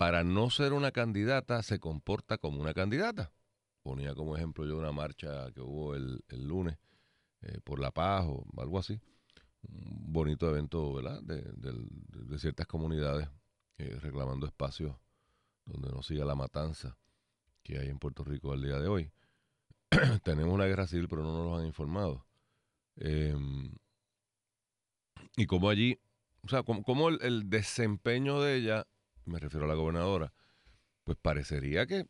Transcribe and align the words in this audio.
para 0.00 0.24
no 0.24 0.48
ser 0.48 0.72
una 0.72 0.92
candidata 0.92 1.62
se 1.62 1.78
comporta 1.78 2.38
como 2.38 2.58
una 2.58 2.72
candidata. 2.72 3.34
Ponía 3.82 4.14
como 4.14 4.34
ejemplo 4.34 4.64
yo 4.64 4.78
una 4.78 4.92
marcha 4.92 5.52
que 5.52 5.60
hubo 5.60 5.94
el, 5.94 6.24
el 6.30 6.48
lunes 6.48 6.78
eh, 7.42 7.60
por 7.62 7.80
la 7.80 7.90
paz 7.90 8.24
o 8.26 8.46
algo 8.56 8.78
así. 8.78 8.98
Un 9.60 10.10
bonito 10.10 10.48
evento, 10.48 10.94
¿verdad? 10.94 11.20
De, 11.22 12.38
ciertas 12.38 12.66
comunidades 12.66 13.28
eh, 13.76 13.98
reclamando 14.00 14.46
espacios 14.46 14.96
donde 15.66 15.90
no 15.90 16.02
siga 16.02 16.24
la 16.24 16.34
matanza 16.34 16.96
que 17.62 17.78
hay 17.78 17.88
en 17.88 17.98
Puerto 17.98 18.24
Rico 18.24 18.52
al 18.52 18.62
día 18.62 18.78
de 18.78 18.88
hoy. 18.88 19.12
Tenemos 20.24 20.54
una 20.54 20.64
guerra 20.64 20.86
civil, 20.86 21.08
pero 21.10 21.22
no 21.22 21.34
nos 21.34 21.44
lo 21.44 21.58
han 21.58 21.66
informado. 21.66 22.24
Em, 22.96 23.70
y 25.36 25.44
como 25.44 25.68
allí, 25.68 26.00
o 26.42 26.48
sea, 26.48 26.62
como, 26.62 27.10
el 27.10 27.50
desempeño 27.50 28.40
de 28.40 28.56
ella, 28.56 28.86
me 29.30 29.38
refiero 29.38 29.64
a 29.64 29.68
la 29.68 29.74
gobernadora, 29.74 30.32
pues 31.04 31.16
parecería 31.16 31.86
que, 31.86 32.06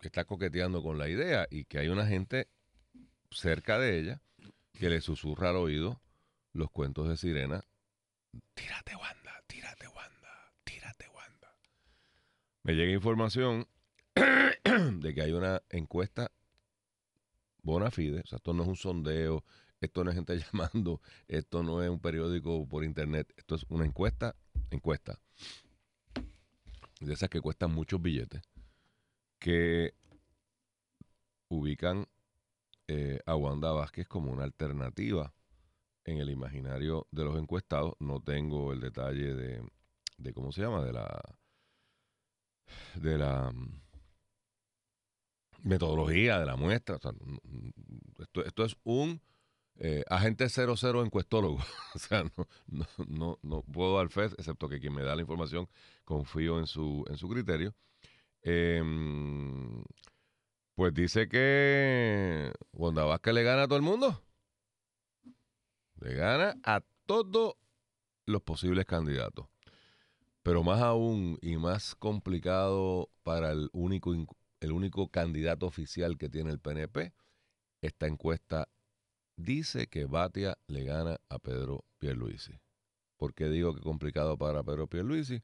que 0.00 0.08
está 0.08 0.24
coqueteando 0.24 0.82
con 0.82 0.98
la 0.98 1.08
idea 1.08 1.46
y 1.50 1.64
que 1.64 1.78
hay 1.78 1.88
una 1.88 2.06
gente 2.06 2.48
cerca 3.30 3.78
de 3.78 3.98
ella 3.98 4.22
que 4.72 4.88
le 4.88 5.00
susurra 5.00 5.50
al 5.50 5.56
oído 5.56 6.00
los 6.52 6.70
cuentos 6.70 7.08
de 7.08 7.16
sirena. 7.16 7.64
Tírate, 8.54 8.96
Wanda, 8.96 9.42
tírate, 9.46 9.88
Wanda, 9.88 10.52
tírate, 10.64 11.08
Wanda. 11.08 11.54
Me 12.62 12.74
llega 12.74 12.92
información 12.92 13.68
de 14.14 15.14
que 15.14 15.22
hay 15.22 15.32
una 15.32 15.62
encuesta 15.68 16.32
bona 17.62 17.90
fide, 17.90 18.20
o 18.20 18.26
sea, 18.26 18.36
esto 18.36 18.54
no 18.54 18.62
es 18.62 18.68
un 18.68 18.76
sondeo, 18.76 19.44
esto 19.80 20.02
no 20.02 20.10
es 20.10 20.16
gente 20.16 20.38
llamando, 20.52 21.02
esto 21.26 21.62
no 21.62 21.82
es 21.82 21.90
un 21.90 22.00
periódico 22.00 22.66
por 22.66 22.84
internet, 22.84 23.32
esto 23.36 23.56
es 23.56 23.66
una 23.68 23.84
encuesta, 23.84 24.34
encuesta, 24.70 25.20
de 27.00 27.12
esas 27.12 27.28
que 27.28 27.40
cuestan 27.40 27.72
muchos 27.72 28.00
billetes, 28.00 28.42
que 29.38 29.94
ubican 31.48 32.06
eh, 32.88 33.20
a 33.26 33.36
Wanda 33.36 33.72
Vázquez 33.72 34.08
como 34.08 34.32
una 34.32 34.44
alternativa 34.44 35.34
en 36.04 36.18
el 36.18 36.30
imaginario 36.30 37.06
de 37.10 37.24
los 37.24 37.38
encuestados. 37.38 37.94
No 38.00 38.20
tengo 38.20 38.72
el 38.72 38.80
detalle 38.80 39.34
de, 39.34 39.62
de 40.18 40.32
cómo 40.32 40.52
se 40.52 40.62
llama, 40.62 40.84
de 40.84 40.92
la 40.92 41.20
de 42.96 43.18
la 43.18 43.50
mm, 43.52 43.80
metodología 45.62 46.38
de 46.38 46.46
la 46.46 46.56
muestra. 46.56 46.98
N- 47.04 47.72
esto, 48.18 48.44
esto 48.44 48.64
es 48.64 48.76
un 48.84 49.20
eh, 49.78 50.04
agente 50.08 50.48
00 50.48 51.04
encuestólogo. 51.04 51.58
o 51.94 51.98
sea, 51.98 52.24
no, 52.24 52.86
no, 53.06 53.38
no, 53.42 53.62
puedo 53.62 53.96
dar 53.96 54.08
fe, 54.08 54.24
excepto 54.24 54.68
que 54.68 54.80
quien 54.80 54.94
me 54.94 55.02
da 55.02 55.14
la 55.14 55.22
información 55.22 55.68
confío 56.04 56.58
en 56.58 56.66
su, 56.66 57.04
en 57.08 57.16
su 57.16 57.28
criterio. 57.28 57.74
Em, 58.42 59.82
pues 60.74 60.94
dice 60.94 61.28
que 61.28 62.52
Wanda 62.72 63.04
Vázquez 63.04 63.34
le 63.34 63.42
gana 63.42 63.62
a 63.64 63.66
todo 63.66 63.76
el 63.76 63.82
mundo. 63.82 64.22
Le 66.00 66.14
gana 66.14 66.56
a 66.64 66.82
todos 67.06 67.54
los 68.26 68.42
posibles 68.42 68.84
candidatos. 68.84 69.46
Pero 70.42 70.62
más 70.62 70.80
aún 70.80 71.38
y 71.42 71.56
más 71.56 71.94
complicado 71.94 73.10
para 73.22 73.52
el 73.52 73.68
único, 73.72 74.14
el 74.60 74.72
único 74.72 75.08
candidato 75.08 75.66
oficial 75.66 76.16
que 76.16 76.28
tiene 76.28 76.50
el 76.50 76.60
PNP, 76.60 77.12
esta 77.82 78.06
encuesta 78.06 78.68
dice 79.38 79.86
que 79.86 80.04
Batia 80.04 80.58
le 80.66 80.84
gana 80.84 81.18
a 81.30 81.38
Pedro 81.38 81.84
Pierluisi. 81.98 82.60
¿Por 83.16 83.34
qué 83.34 83.48
digo 83.48 83.74
que 83.74 83.80
complicado 83.80 84.36
para 84.36 84.62
Pedro 84.62 84.88
Pierluisi? 84.88 85.42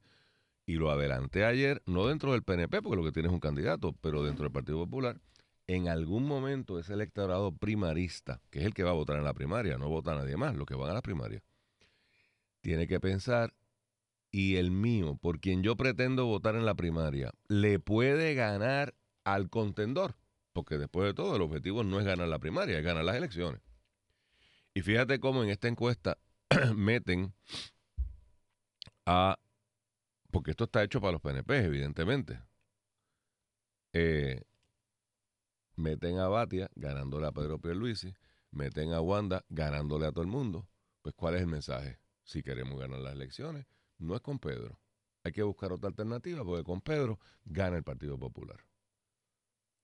Y 0.67 0.75
lo 0.75 0.91
adelanté 0.91 1.45
ayer, 1.45 1.81
no 1.85 2.07
dentro 2.07 2.33
del 2.33 2.43
PNP, 2.43 2.81
porque 2.81 2.97
lo 2.97 3.03
que 3.03 3.11
tiene 3.11 3.29
es 3.29 3.33
un 3.33 3.39
candidato, 3.39 3.93
pero 4.01 4.23
dentro 4.23 4.43
del 4.43 4.51
Partido 4.51 4.77
Popular. 4.77 5.19
En 5.67 5.87
algún 5.87 6.27
momento 6.27 6.77
ese 6.77 6.93
electorado 6.93 7.51
primarista, 7.51 8.41
que 8.51 8.59
es 8.59 8.65
el 8.65 8.73
que 8.73 8.83
va 8.83 8.91
a 8.91 8.95
votar 8.95 9.17
en 9.17 9.23
la 9.23 9.33
primaria, 9.33 9.77
no 9.77 9.89
vota 9.89 10.13
nadie 10.13 10.37
más, 10.37 10.55
los 10.55 10.65
que 10.65 10.75
van 10.75 10.91
a 10.91 10.93
la 10.93 11.01
primaria, 11.01 11.41
tiene 12.61 12.87
que 12.87 12.99
pensar, 12.99 13.53
y 14.31 14.57
el 14.57 14.69
mío, 14.69 15.17
por 15.21 15.39
quien 15.39 15.63
yo 15.63 15.75
pretendo 15.75 16.25
votar 16.25 16.55
en 16.55 16.65
la 16.65 16.75
primaria, 16.75 17.31
le 17.47 17.79
puede 17.79 18.35
ganar 18.35 18.93
al 19.23 19.49
contendor, 19.49 20.15
porque 20.53 20.77
después 20.77 21.07
de 21.07 21.13
todo 21.13 21.35
el 21.35 21.41
objetivo 21.41 21.83
no 21.83 21.99
es 21.99 22.05
ganar 22.05 22.27
la 22.27 22.39
primaria, 22.39 22.77
es 22.77 22.83
ganar 22.83 23.05
las 23.05 23.15
elecciones. 23.15 23.61
Y 24.75 24.81
fíjate 24.81 25.21
cómo 25.21 25.41
en 25.41 25.49
esta 25.49 25.69
encuesta 25.69 26.17
meten 26.75 27.33
a, 29.05 29.39
porque 30.31 30.51
esto 30.51 30.65
está 30.65 30.83
hecho 30.83 30.99
para 30.99 31.13
los 31.13 31.21
PNP, 31.21 31.63
evidentemente, 31.63 32.41
eh, 33.93 34.43
meten 35.77 36.19
a 36.19 36.27
Batia 36.27 36.69
ganándole 36.75 37.25
a 37.25 37.31
Pedro 37.31 37.57
Pierluisi, 37.57 38.13
meten 38.51 38.91
a 38.91 38.99
Wanda 38.99 39.45
ganándole 39.47 40.07
a 40.07 40.11
todo 40.11 40.23
el 40.23 40.29
mundo. 40.29 40.67
Pues 41.01 41.15
¿cuál 41.15 41.35
es 41.35 41.41
el 41.41 41.47
mensaje? 41.47 41.99
Si 42.25 42.43
queremos 42.43 42.77
ganar 42.77 42.99
las 42.99 43.13
elecciones, 43.13 43.65
no 43.97 44.13
es 44.13 44.21
con 44.21 44.39
Pedro. 44.39 44.77
Hay 45.23 45.31
que 45.31 45.43
buscar 45.43 45.71
otra 45.71 45.87
alternativa 45.87 46.43
porque 46.43 46.65
con 46.65 46.81
Pedro 46.81 47.17
gana 47.45 47.77
el 47.77 47.83
Partido 47.83 48.19
Popular. 48.19 48.57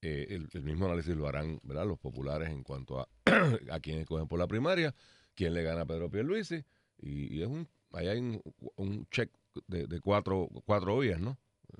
Eh, 0.01 0.39
el, 0.53 0.63
mismo 0.63 0.85
análisis 0.85 1.15
lo 1.15 1.27
harán 1.27 1.59
los 1.63 1.99
populares 1.99 2.49
en 2.49 2.63
cuanto 2.63 2.99
a 2.99 3.07
a 3.71 3.79
quién 3.79 3.99
escogen 3.99 4.27
por 4.27 4.39
la 4.39 4.47
primaria, 4.47 4.95
quién 5.35 5.53
le 5.53 5.61
gana 5.61 5.81
a 5.81 5.85
Pedro 5.85 6.09
Pierluisi, 6.09 6.63
y, 6.97 7.37
y 7.37 7.41
es 7.43 7.47
un, 7.47 7.67
ahí 7.91 8.07
hay 8.07 8.17
un, 8.17 8.41
un 8.77 9.05
check 9.09 9.31
de, 9.67 9.99
cuatro, 10.01 10.49
cuatro 10.65 10.97
vías, 10.97 11.19
¿no? 11.19 11.37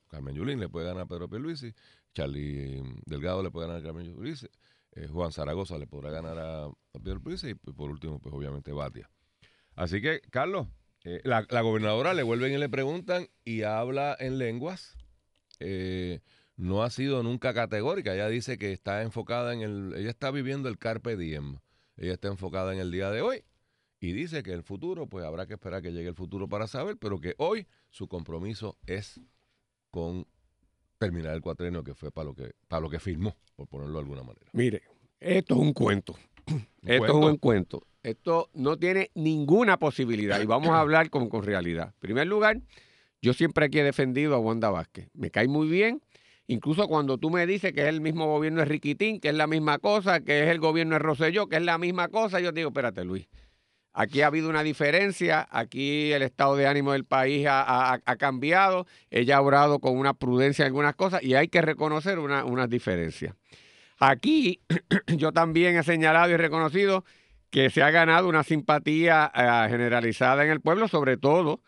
Carmen 0.07 0.35
Yulín 0.35 0.59
le 0.59 0.69
puede 0.69 0.85
ganar 0.85 1.03
a 1.03 1.05
Pedro 1.07 1.29
Pierluisi, 1.29 1.73
Charlie 2.13 2.81
Delgado 3.05 3.41
le 3.41 3.49
puede 3.49 3.67
ganar 3.67 3.81
a 3.81 3.85
Carmen 3.85 4.05
Yulín, 4.05 4.35
eh, 4.93 5.07
Juan 5.07 5.31
Zaragoza 5.31 5.77
le 5.77 5.87
podrá 5.87 6.11
ganar 6.11 6.37
a, 6.37 6.69
Pedro 7.03 7.21
Pierluisi, 7.21 7.49
y 7.49 7.53
por 7.55 7.89
último, 7.89 8.19
pues 8.19 8.35
obviamente 8.35 8.71
Batia. 8.71 9.09
Así 9.75 10.01
que, 10.01 10.21
Carlos, 10.29 10.67
eh, 11.05 11.21
la, 11.23 11.41
gobernadora 11.61 12.13
le 12.13 12.23
vuelven 12.23 12.53
y 12.53 12.57
le 12.57 12.69
preguntan 12.69 13.27
y 13.43 13.63
habla 13.63 14.15
en 14.19 14.37
lenguas. 14.37 14.95
No 16.61 16.83
ha 16.83 16.91
sido 16.91 17.23
nunca 17.23 17.55
categórica. 17.55 18.13
Ella 18.13 18.29
dice 18.29 18.57
que 18.57 18.71
está 18.71 19.01
enfocada 19.01 19.53
en 19.53 19.61
el. 19.61 19.93
Ella 19.97 20.11
está 20.11 20.29
viviendo 20.29 20.69
el 20.69 20.77
Carpe 20.77 21.17
Diem. 21.17 21.57
Ella 21.97 22.13
está 22.13 22.27
enfocada 22.27 22.71
en 22.73 22.79
el 22.79 22.91
día 22.91 23.09
de 23.09 23.21
hoy. 23.21 23.43
Y 23.99 24.13
dice 24.13 24.43
que 24.43 24.53
el 24.53 24.63
futuro, 24.63 25.07
pues 25.07 25.25
habrá 25.25 25.47
que 25.47 25.55
esperar 25.55 25.81
que 25.81 25.91
llegue 25.91 26.09
el 26.09 26.15
futuro 26.15 26.47
para 26.47 26.67
saber, 26.67 26.97
pero 26.97 27.19
que 27.19 27.33
hoy 27.37 27.67
su 27.89 28.07
compromiso 28.07 28.77
es 28.85 29.19
con 29.89 30.27
terminar 30.99 31.33
el 31.33 31.41
cuatrenio 31.41 31.83
que 31.83 31.95
fue 31.95 32.11
para 32.11 32.25
lo 32.25 32.35
que, 32.35 32.53
para 32.67 32.79
lo 32.79 32.89
que 32.89 32.99
firmó, 32.99 33.35
por 33.55 33.67
ponerlo 33.67 33.93
de 33.93 33.99
alguna 33.99 34.23
manera. 34.23 34.47
Mire, 34.53 34.83
esto 35.19 35.55
es 35.55 35.61
un 35.61 35.73
cuento. 35.73 36.15
esto 36.45 37.05
cuento? 37.05 37.05
es 37.05 37.25
un 37.25 37.37
cuento. 37.37 37.87
Esto 38.03 38.49
no 38.53 38.77
tiene 38.77 39.09
ninguna 39.15 39.77
posibilidad. 39.77 40.39
Y 40.39 40.45
vamos 40.45 40.69
a 40.69 40.79
hablar 40.79 41.09
con, 41.09 41.27
con 41.27 41.43
realidad. 41.43 41.93
En 41.95 41.99
primer 41.99 42.27
lugar, 42.27 42.61
yo 43.19 43.33
siempre 43.33 43.65
aquí 43.65 43.79
he 43.79 43.83
defendido 43.83 44.35
a 44.35 44.39
Wanda 44.39 44.69
Vázquez. 44.69 45.09
Me 45.13 45.31
cae 45.31 45.47
muy 45.47 45.67
bien. 45.67 46.01
Incluso 46.47 46.87
cuando 46.87 47.17
tú 47.17 47.29
me 47.29 47.45
dices 47.47 47.71
que 47.73 47.81
es 47.81 47.87
el 47.87 48.01
mismo 48.01 48.25
gobierno 48.27 48.59
de 48.59 48.65
Riquitín, 48.65 49.19
que 49.19 49.29
es 49.29 49.35
la 49.35 49.47
misma 49.47 49.79
cosa, 49.79 50.19
que 50.21 50.43
es 50.43 50.49
el 50.49 50.59
gobierno 50.59 50.95
de 50.95 50.99
Rosselló, 50.99 51.47
que 51.47 51.55
es 51.57 51.61
la 51.61 51.77
misma 51.77 52.09
cosa, 52.09 52.39
yo 52.39 52.51
digo, 52.51 52.69
espérate, 52.69 53.05
Luis. 53.05 53.27
Aquí 53.93 54.21
ha 54.21 54.27
habido 54.27 54.49
una 54.49 54.63
diferencia, 54.63 55.47
aquí 55.51 56.13
el 56.13 56.21
estado 56.21 56.55
de 56.55 56.65
ánimo 56.65 56.93
del 56.93 57.03
país 57.03 57.45
ha, 57.47 57.93
ha- 57.93 58.15
cambiado, 58.15 58.85
ella 59.09 59.37
ha 59.37 59.41
obrado 59.41 59.79
con 59.79 59.97
una 59.97 60.13
prudencia 60.13 60.63
en 60.63 60.67
algunas 60.67 60.95
cosas 60.95 61.21
y 61.23 61.35
hay 61.35 61.49
que 61.49 61.61
reconocer 61.61 62.17
una- 62.19 62.45
unas 62.45 62.69
diferencias. 62.69 63.35
Aquí 63.99 64.61
yo 65.07 65.33
también 65.33 65.77
he 65.77 65.83
señalado 65.83 66.31
y 66.31 66.37
reconocido 66.37 67.03
que 67.49 67.69
se 67.69 67.83
ha 67.83 67.91
ganado 67.91 68.29
una 68.29 68.43
simpatía 68.43 69.29
eh, 69.35 69.69
generalizada 69.69 70.45
en 70.45 70.51
el 70.51 70.61
pueblo, 70.61 70.87
sobre 70.87 71.17
todo 71.17 71.61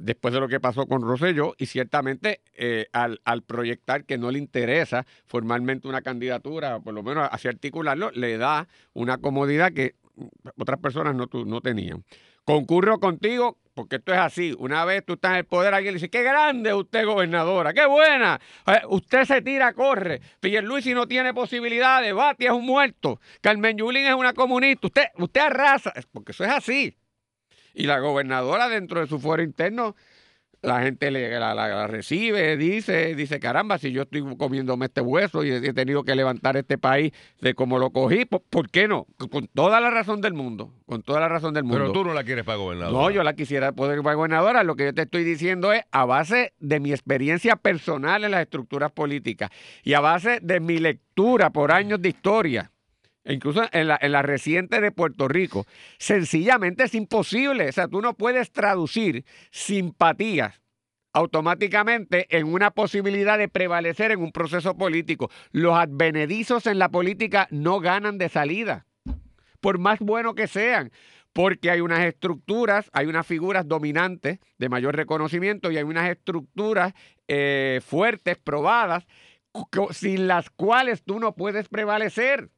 después 0.00 0.34
de 0.34 0.40
lo 0.40 0.48
que 0.48 0.60
pasó 0.60 0.86
con 0.86 1.02
Rosselló 1.02 1.54
y 1.58 1.66
ciertamente 1.66 2.40
eh, 2.54 2.86
al, 2.92 3.20
al 3.24 3.42
proyectar 3.42 4.04
que 4.04 4.18
no 4.18 4.30
le 4.30 4.38
interesa 4.38 5.06
formalmente 5.26 5.88
una 5.88 6.02
candidatura, 6.02 6.80
por 6.80 6.94
lo 6.94 7.02
menos 7.02 7.28
así 7.30 7.48
articularlo, 7.48 8.10
le 8.12 8.36
da 8.38 8.68
una 8.92 9.18
comodidad 9.18 9.72
que 9.72 9.94
otras 10.56 10.78
personas 10.80 11.14
no, 11.14 11.28
no 11.44 11.60
tenían. 11.60 12.04
Concurro 12.44 12.98
contigo, 12.98 13.58
porque 13.74 13.96
esto 13.96 14.12
es 14.12 14.18
así. 14.18 14.54
Una 14.58 14.84
vez 14.84 15.04
tú 15.04 15.14
estás 15.14 15.32
en 15.32 15.38
el 15.38 15.44
poder, 15.44 15.72
alguien 15.74 15.94
le 15.94 15.96
dice, 15.98 16.10
qué 16.10 16.22
grande 16.22 16.74
usted, 16.74 17.04
gobernadora, 17.04 17.72
qué 17.72 17.86
buena. 17.86 18.40
Eh, 18.66 18.80
usted 18.88 19.24
se 19.24 19.42
tira, 19.42 19.72
corre. 19.72 20.20
Pierluisi 20.40 20.94
no 20.94 21.06
tiene 21.06 21.32
posibilidades, 21.32 22.12
Bati 22.14 22.46
es 22.46 22.52
un 22.52 22.66
muerto. 22.66 23.20
Carmen 23.40 23.76
Yulín 23.76 24.06
es 24.06 24.14
una 24.14 24.32
comunista. 24.32 24.86
Usted, 24.86 25.04
usted 25.18 25.40
arrasa, 25.40 25.92
porque 26.12 26.32
eso 26.32 26.44
es 26.44 26.50
así. 26.50 26.96
Y 27.74 27.84
la 27.86 27.98
gobernadora 27.98 28.68
dentro 28.68 29.00
de 29.00 29.06
su 29.06 29.18
fuero 29.18 29.42
interno 29.42 29.94
la 30.62 30.82
gente 30.82 31.10
le, 31.10 31.30
la, 31.38 31.54
la- 31.54 31.68
la 31.68 31.86
recibe, 31.86 32.56
dice, 32.56 33.14
dice, 33.14 33.40
caramba, 33.40 33.78
si 33.78 33.92
yo 33.92 34.02
estoy 34.02 34.22
comiéndome 34.36 34.86
este 34.86 35.00
hueso 35.00 35.42
y 35.42 35.50
he, 35.52 35.72
tenido 35.72 36.04
que 36.04 36.14
levantar 36.14 36.56
este 36.56 36.76
país 36.76 37.12
de 37.40 37.54
como 37.54 37.78
lo 37.78 37.90
cogí, 37.90 38.26
¿por, 38.26 38.42
por 38.42 38.68
qué 38.70 38.86
no? 38.86 39.06
Con 39.30 39.46
toda 39.46 39.80
la 39.80 39.90
razón 39.90 40.20
del 40.20 40.34
mundo, 40.34 40.72
con 40.86 41.02
toda 41.02 41.20
la 41.20 41.28
razón 41.28 41.54
del 41.54 41.64
mundo. 41.64 41.78
Pero 41.78 41.92
tú 41.92 42.04
no 42.04 42.12
la 42.12 42.24
quieres 42.24 42.44
para 42.44 42.58
gobernador. 42.58 42.92
No, 42.92 43.10
yo 43.10 43.22
la 43.22 43.34
quisiera 43.34 43.72
poder 43.72 44.02
para 44.02 44.14
gobernadora. 44.16 44.62
Lo 44.62 44.76
que 44.76 44.84
yo 44.86 44.94
te 44.94 45.02
estoy 45.02 45.24
diciendo 45.24 45.72
es 45.72 45.82
a 45.92 46.04
base 46.04 46.52
de 46.58 46.78
mi 46.78 46.90
experiencia 46.92 47.56
personal 47.56 48.24
en 48.24 48.32
las 48.32 48.42
estructuras 48.42 48.92
políticas 48.92 49.50
y 49.82 49.94
a 49.94 50.00
base 50.00 50.40
de 50.42 50.60
mi 50.60 50.78
lectura 50.78 51.50
por 51.50 51.72
años 51.72 52.02
de 52.02 52.10
historia, 52.10 52.70
incluso 53.24 53.62
en 53.72 53.88
la, 53.88 53.98
en 54.00 54.12
la 54.12 54.22
reciente 54.22 54.80
de 54.80 54.92
Puerto 54.92 55.28
Rico. 55.28 55.66
Sencillamente 55.98 56.84
es 56.84 56.94
imposible. 56.94 57.68
O 57.68 57.72
sea, 57.72 57.88
tú 57.88 58.00
no 58.00 58.14
puedes 58.14 58.52
traducir 58.52 59.24
simpatías 59.50 60.60
automáticamente 61.12 62.26
en 62.36 62.46
una 62.46 62.70
posibilidad 62.70 63.36
de 63.36 63.48
prevalecer 63.48 64.12
en 64.12 64.20
un 64.20 64.32
proceso 64.32 64.76
político. 64.76 65.30
Los 65.50 65.74
advenedizos 65.74 66.66
en 66.66 66.78
la 66.78 66.88
política 66.88 67.48
no 67.50 67.80
ganan 67.80 68.16
de 68.18 68.28
salida, 68.28 68.86
por 69.60 69.78
más 69.78 69.98
bueno 69.98 70.34
que 70.34 70.46
sean 70.46 70.92
porque 71.32 71.70
hay 71.70 71.80
unas 71.80 72.00
estructuras, 72.00 72.90
hay 72.92 73.06
unas 73.06 73.26
figuras 73.26 73.66
dominantes 73.66 74.40
de 74.58 74.68
mayor 74.68 74.96
reconocimiento 74.96 75.70
y 75.70 75.76
hay 75.76 75.84
unas 75.84 76.10
estructuras 76.10 76.92
eh, 77.28 77.80
fuertes, 77.84 78.36
probadas, 78.38 79.06
sin 79.90 80.26
las 80.26 80.50
cuales 80.50 81.02
tú 81.04 81.20
no 81.20 81.34
puedes 81.34 81.68
prevalecer. 81.68 82.50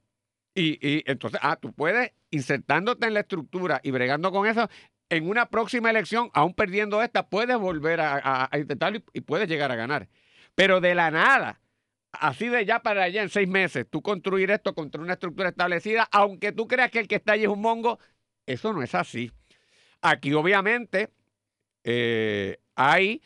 Y, 0.55 0.79
y 0.87 1.03
entonces, 1.07 1.41
ah, 1.43 1.57
tú 1.57 1.73
puedes, 1.73 2.13
insertándote 2.31 3.07
en 3.07 3.15
la 3.15 3.21
estructura 3.21 3.81
y 3.83 3.91
bregando 3.91 4.31
con 4.33 4.47
eso, 4.47 4.69
en 5.09 5.29
una 5.29 5.47
próxima 5.47 5.91
elección, 5.91 6.31
aún 6.35 6.55
perdiendo 6.55 7.03
esta, 7.03 7.29
puedes 7.29 7.57
volver 7.59 8.01
a, 8.01 8.49
intentarlo 8.55 8.99
y, 8.99 9.05
y 9.15 9.21
puedes 9.23 9.49
llegar 9.49 9.71
a 9.73 9.77
ganar. 9.77 10.09
Pero 10.55 10.81
de 10.81 10.95
la 10.95 11.11
nada, 11.11 11.61
así 12.13 12.49
de 12.49 12.65
ya 12.65 12.81
para 12.83 13.05
allá 13.05 13.23
en 13.23 13.29
seis 13.29 13.49
meses, 13.49 13.87
tú 13.89 14.03
construir 14.03 14.51
esto 14.51 14.75
contra 14.75 15.01
una 15.01 15.15
estructura 15.15 15.49
establecida, 15.49 16.09
aunque 16.13 16.53
tú 16.53 16.67
creas 16.69 16.91
que 16.91 17.01
el 17.01 17.09
que 17.09 17.17
está 17.17 17.33
allí 17.33 17.45
es 17.45 17.49
un 17.49 17.61
mongo, 17.61 17.99
eso 18.47 18.73
no 18.73 18.83
es 18.83 18.95
así. 18.95 19.33
Aquí, 20.01 20.33
obviamente, 20.35 21.11
eh, 21.85 22.59
hay 22.75 23.23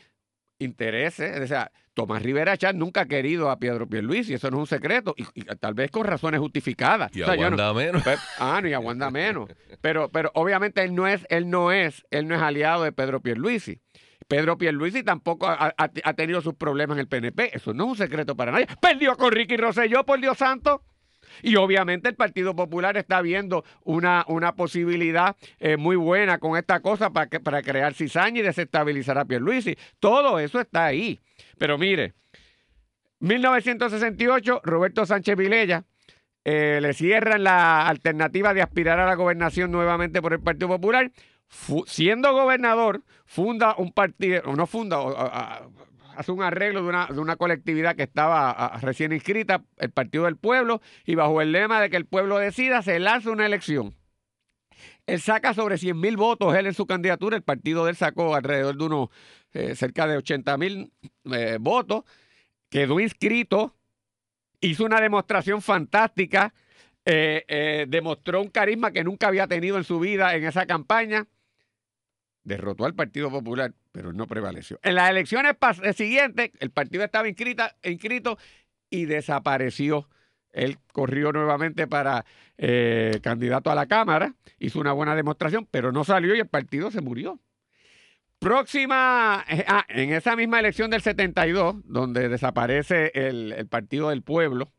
intereses. 0.59 1.39
O 1.41 1.47
sea, 1.47 1.71
Tomás 1.93 2.21
Rivera 2.21 2.55
Chat 2.57 2.75
nunca 2.75 3.01
ha 3.01 3.05
querido 3.05 3.49
a 3.49 3.57
Pedro 3.59 3.87
Pierluisi, 3.87 4.33
eso 4.35 4.51
no 4.51 4.57
es 4.57 4.61
un 4.61 4.67
secreto, 4.67 5.15
y, 5.17 5.25
y 5.33 5.43
tal 5.43 5.73
vez 5.73 5.89
con 5.89 6.03
razones 6.05 6.39
justificadas. 6.39 7.09
Y 7.15 7.21
O 7.23 7.25
sea, 7.25 7.35
yo 7.35 7.49
no- 7.49 7.55
aguanta 7.61 7.73
menos. 7.73 8.03
Pe- 8.03 8.15
ah, 8.39 8.59
no, 8.61 8.67
y 8.67 8.73
aguanta 8.73 9.09
menos. 9.11 9.49
Pero, 9.81 10.09
pero 10.11 10.31
obviamente 10.35 10.83
él 10.83 10.93
no 10.93 11.07
es, 11.07 11.25
él 11.29 11.49
no 11.49 11.71
es, 11.71 12.05
él 12.11 12.27
no 12.27 12.35
es 12.35 12.41
aliado 12.41 12.83
de 12.83 12.91
Pedro 12.91 13.21
Pierluisi. 13.21 13.81
Pedro 14.27 14.57
Pierluisi 14.57 15.03
tampoco 15.03 15.47
ha, 15.47 15.73
ha- 15.77 15.91
ha 16.03 16.13
tenido 16.13 16.41
sus 16.41 16.53
problemas 16.55 16.95
en 16.97 16.99
el 17.01 17.07
PNP. 17.07 17.55
Eso 17.55 17.73
no 17.73 17.85
es 17.85 17.89
un 17.91 17.97
secreto 17.97 18.35
para 18.35 18.51
nadie. 18.51 18.67
Perdió 18.81 19.15
con 19.15 19.31
Ricky 19.31 19.55
Rosselló, 19.57 20.05
por 20.05 20.19
Dios 20.19 20.37
santo. 20.37 20.83
Y 21.41 21.55
obviamente 21.55 22.09
el 22.09 22.15
Partido 22.15 22.55
Popular 22.55 22.97
está 22.97 23.21
viendo 23.21 23.63
una, 23.83 24.25
una 24.27 24.55
posibilidad 24.55 25.35
eh, 25.59 25.77
muy 25.77 25.95
buena 25.95 26.39
con 26.39 26.57
esta 26.57 26.79
cosa 26.79 27.11
para, 27.11 27.27
que, 27.27 27.39
para 27.39 27.61
crear 27.61 27.93
cizaña 27.93 28.39
y 28.39 28.43
desestabilizar 28.43 29.17
a 29.17 29.25
Pierluisi. 29.25 29.77
Todo 29.99 30.39
eso 30.39 30.59
está 30.59 30.85
ahí. 30.85 31.19
Pero 31.57 31.77
mire, 31.77 32.13
1968, 33.19 34.61
Roberto 34.63 35.05
Sánchez 35.05 35.35
Vilella 35.35 35.83
eh, 36.45 36.79
le 36.81 36.93
cierran 36.93 37.43
la 37.43 37.87
alternativa 37.87 38.53
de 38.53 38.61
aspirar 38.61 38.99
a 38.99 39.05
la 39.05 39.15
gobernación 39.15 39.71
nuevamente 39.71 40.21
por 40.21 40.33
el 40.33 40.39
Partido 40.39 40.69
Popular. 40.69 41.11
Siendo 41.85 42.33
gobernador, 42.33 43.03
funda 43.25 43.75
un 43.77 43.91
partido, 43.91 44.55
no 44.55 44.67
funda, 44.67 44.97
hace 46.17 46.31
un 46.31 46.41
arreglo 46.41 46.81
de 46.81 46.89
una, 46.89 47.05
de 47.07 47.19
una 47.19 47.35
colectividad 47.35 47.95
que 47.95 48.03
estaba 48.03 48.77
recién 48.81 49.13
inscrita, 49.13 49.63
el 49.77 49.91
Partido 49.91 50.25
del 50.25 50.37
Pueblo, 50.37 50.81
y 51.05 51.15
bajo 51.15 51.41
el 51.41 51.51
lema 51.51 51.79
de 51.79 51.89
que 51.89 51.97
el 51.97 52.05
pueblo 52.05 52.37
decida, 52.39 52.81
se 52.81 52.99
lanza 52.99 53.29
una 53.29 53.45
elección. 53.45 53.95
Él 55.05 55.21
saca 55.21 55.53
sobre 55.53 55.77
100 55.77 55.99
mil 55.99 56.17
votos, 56.17 56.55
él 56.55 56.67
en 56.67 56.73
su 56.73 56.85
candidatura, 56.85 57.37
el 57.37 57.43
partido 57.43 57.85
de 57.85 57.91
él 57.91 57.95
sacó 57.95 58.35
alrededor 58.35 58.77
de 58.77 58.83
unos 58.83 59.09
eh, 59.53 59.75
cerca 59.75 60.05
de 60.07 60.17
80 60.17 60.57
mil 60.57 60.91
eh, 61.31 61.57
votos, 61.59 62.03
quedó 62.69 62.99
inscrito, 62.99 63.75
hizo 64.59 64.83
una 64.85 64.99
demostración 64.99 65.61
fantástica, 65.61 66.53
eh, 67.05 67.85
demostró 67.87 68.41
un 68.41 68.49
carisma 68.49 68.91
que 68.91 69.05
nunca 69.05 69.29
había 69.29 69.47
tenido 69.47 69.77
en 69.77 69.85
su 69.85 69.99
vida 69.99 70.35
en 70.35 70.43
esa 70.43 70.65
campaña, 70.65 71.27
derrotó 72.43 72.85
al 72.85 72.93
Partido 72.93 73.29
Popular, 73.31 73.73
pero 73.97 74.13
no 74.13 74.27
prevaleció. 74.27 74.79
En 74.83 74.93
las 74.93 75.09
elecciones 75.09 75.55
eh, 75.81 75.93
siguientes, 75.93 76.51
el 76.59 76.69
partido 76.69 77.03
estaba 77.03 77.27
inscrito 77.27 78.37
y 78.91 79.05
desapareció. 79.05 80.07
Él 80.53 80.77
corrió 80.93 81.31
nuevamente 81.31 81.87
para 81.87 82.23
eh, 82.59 83.19
candidato 83.23 83.71
a 83.71 83.75
la 83.75 83.87
Cámara, 83.87 84.35
hizo 84.59 84.79
una 84.79 84.93
buena 84.93 85.15
demostración, 85.15 85.67
pero 85.71 85.91
no 85.91 86.03
salió 86.03 86.35
y 86.35 86.39
el 86.39 86.45
partido 86.45 86.91
se 86.91 87.01
murió. 87.01 87.39
Próxima, 88.37 89.43
eh, 89.49 89.65
ah, 89.67 89.83
en 89.89 90.13
esa 90.13 90.35
misma 90.35 90.59
elección 90.59 90.91
del 90.91 91.01
72, 91.01 91.77
donde 91.85 92.29
desaparece 92.29 93.11
el, 93.15 93.51
el 93.51 93.65
Partido 93.65 94.09
del 94.09 94.21
Pueblo, 94.21 94.71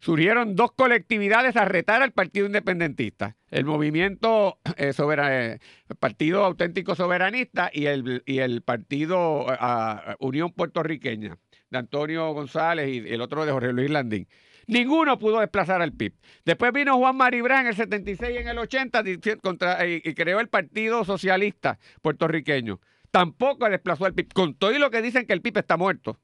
surgieron 0.00 0.56
dos 0.56 0.72
colectividades 0.72 1.56
a 1.56 1.64
retar 1.64 2.02
al 2.02 2.12
Partido 2.12 2.46
Independentista. 2.46 3.36
El 3.50 3.64
movimiento 3.64 4.58
eh, 4.76 4.92
eh, 4.96 5.58
Partido 5.98 6.44
Auténtico 6.44 6.94
Soberanista 6.94 7.70
y 7.72 7.86
el, 7.86 8.22
y 8.26 8.38
el 8.38 8.62
Partido 8.62 9.46
eh, 9.52 10.16
Unión 10.20 10.52
Puertorriqueña, 10.52 11.36
de 11.70 11.78
Antonio 11.78 12.32
González 12.32 12.88
y 12.88 13.08
el 13.12 13.20
otro 13.20 13.44
de 13.44 13.52
Jorge 13.52 13.72
Luis 13.72 13.90
Landín. 13.90 14.26
Ninguno 14.66 15.18
pudo 15.18 15.40
desplazar 15.40 15.82
al 15.82 15.92
PIB. 15.92 16.14
Después 16.44 16.72
vino 16.72 16.96
Juan 16.96 17.16
Maribrán 17.16 17.62
en 17.62 17.66
el 17.68 17.74
76 17.76 18.30
y 18.34 18.38
en 18.38 18.48
el 18.48 18.58
80 18.58 19.02
dici- 19.02 19.40
contra- 19.40 19.84
y, 19.86 20.00
y 20.04 20.14
creó 20.14 20.38
el 20.38 20.48
Partido 20.48 21.04
Socialista 21.04 21.78
Puertorriqueño. 22.02 22.80
Tampoco 23.10 23.68
desplazó 23.68 24.04
al 24.04 24.14
PIB. 24.14 24.32
Con 24.32 24.54
todo 24.54 24.72
y 24.72 24.78
lo 24.78 24.90
que 24.90 25.02
dicen 25.02 25.26
que 25.26 25.32
el 25.32 25.42
PIB 25.42 25.58
está 25.58 25.76
muerto. 25.76 26.18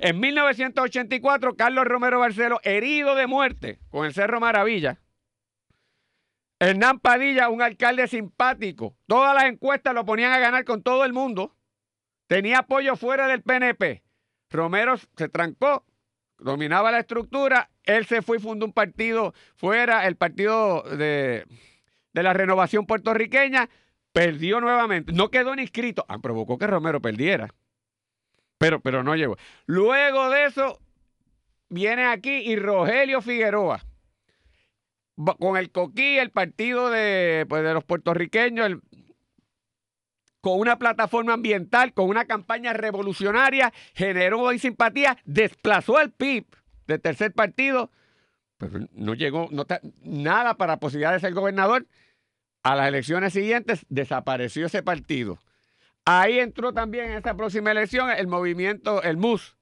En 0.00 0.20
1984, 0.20 1.56
Carlos 1.56 1.84
Romero 1.84 2.20
Barceló, 2.20 2.60
herido 2.62 3.14
de 3.14 3.26
muerte 3.26 3.78
con 3.90 4.06
el 4.06 4.14
Cerro 4.14 4.40
Maravilla. 4.40 4.98
Hernán 6.60 6.98
Padilla, 6.98 7.48
un 7.48 7.62
alcalde 7.62 8.08
simpático. 8.08 8.96
Todas 9.06 9.34
las 9.34 9.44
encuestas 9.44 9.94
lo 9.94 10.04
ponían 10.04 10.32
a 10.32 10.38
ganar 10.38 10.64
con 10.64 10.82
todo 10.82 11.04
el 11.04 11.12
mundo. 11.12 11.54
Tenía 12.26 12.58
apoyo 12.58 12.96
fuera 12.96 13.26
del 13.26 13.42
PNP. 13.42 14.02
Romero 14.50 14.96
se 15.16 15.28
trancó, 15.28 15.84
dominaba 16.38 16.90
la 16.90 17.00
estructura. 17.00 17.70
Él 17.84 18.06
se 18.06 18.22
fue 18.22 18.38
y 18.38 18.40
fundó 18.40 18.66
un 18.66 18.72
partido 18.72 19.34
fuera, 19.56 20.06
el 20.06 20.16
partido 20.16 20.82
de, 20.82 21.46
de 22.12 22.22
la 22.22 22.32
renovación 22.32 22.86
puertorriqueña. 22.86 23.68
Perdió 24.12 24.60
nuevamente. 24.60 25.12
No 25.12 25.30
quedó 25.30 25.54
ni 25.54 25.62
inscrito. 25.62 26.04
Ah, 26.08 26.18
provocó 26.18 26.58
que 26.58 26.66
Romero 26.66 27.00
perdiera. 27.00 27.54
Pero, 28.58 28.80
pero 28.80 29.02
no 29.02 29.14
llegó. 29.14 29.36
Luego 29.66 30.30
de 30.30 30.46
eso, 30.46 30.78
viene 31.68 32.06
aquí 32.06 32.30
y 32.30 32.56
Rogelio 32.56 33.22
Figueroa. 33.22 33.84
Con 35.38 35.56
el 35.56 35.70
Coquí, 35.70 36.18
el 36.18 36.30
partido 36.30 36.90
de, 36.90 37.44
pues, 37.48 37.64
de 37.64 37.74
los 37.74 37.84
puertorriqueños, 37.84 38.78
con 40.40 40.60
una 40.60 40.78
plataforma 40.78 41.34
ambiental, 41.34 41.92
con 41.92 42.08
una 42.08 42.24
campaña 42.24 42.72
revolucionaria, 42.72 43.72
generó 43.94 44.40
hoy 44.40 44.58
simpatía, 44.58 45.18
desplazó 45.24 45.96
al 45.96 46.12
PIB 46.12 46.46
del 46.86 47.00
tercer 47.00 47.32
partido, 47.32 47.90
pero 48.56 48.86
no 48.92 49.14
llegó 49.14 49.48
no 49.50 49.66
nada 50.02 50.54
para 50.54 50.78
posibilidad 50.78 51.12
de 51.12 51.20
ser 51.20 51.34
gobernador. 51.34 51.86
A 52.62 52.74
las 52.76 52.88
elecciones 52.88 53.32
siguientes 53.32 53.86
desapareció 53.88 54.66
ese 54.66 54.82
partido. 54.82 55.38
Ahí 56.10 56.38
entró 56.38 56.72
también 56.72 57.10
en 57.10 57.18
esa 57.18 57.36
próxima 57.36 57.70
elección 57.70 58.08
el 58.10 58.28
movimiento, 58.28 59.02
el 59.02 59.18
MUS, 59.18 59.58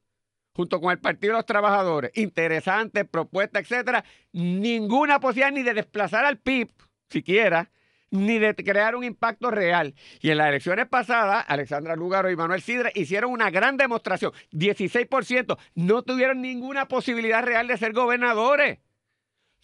junto 0.54 0.80
con 0.80 0.92
el 0.92 1.00
Partido 1.00 1.32
de 1.32 1.38
los 1.38 1.46
Trabajadores. 1.46 2.12
Interesante, 2.14 3.04
propuesta, 3.04 3.58
etcétera. 3.58 4.04
Ninguna 4.30 5.18
posibilidad 5.18 5.50
ni 5.50 5.64
de 5.64 5.74
desplazar 5.74 6.24
al 6.24 6.38
PIB, 6.38 6.70
siquiera, 7.10 7.72
ni 8.12 8.38
de 8.38 8.54
crear 8.54 8.94
un 8.94 9.02
impacto 9.02 9.50
real. 9.50 9.96
Y 10.20 10.30
en 10.30 10.38
las 10.38 10.46
elecciones 10.46 10.86
pasadas, 10.86 11.44
Alexandra 11.48 11.96
Lugaro 11.96 12.30
y 12.30 12.36
Manuel 12.36 12.62
Sidre 12.62 12.92
hicieron 12.94 13.32
una 13.32 13.50
gran 13.50 13.76
demostración. 13.76 14.30
16% 14.52 15.58
no 15.74 16.02
tuvieron 16.02 16.40
ninguna 16.40 16.86
posibilidad 16.86 17.42
real 17.42 17.66
de 17.66 17.76
ser 17.76 17.92
gobernadores. 17.92 18.78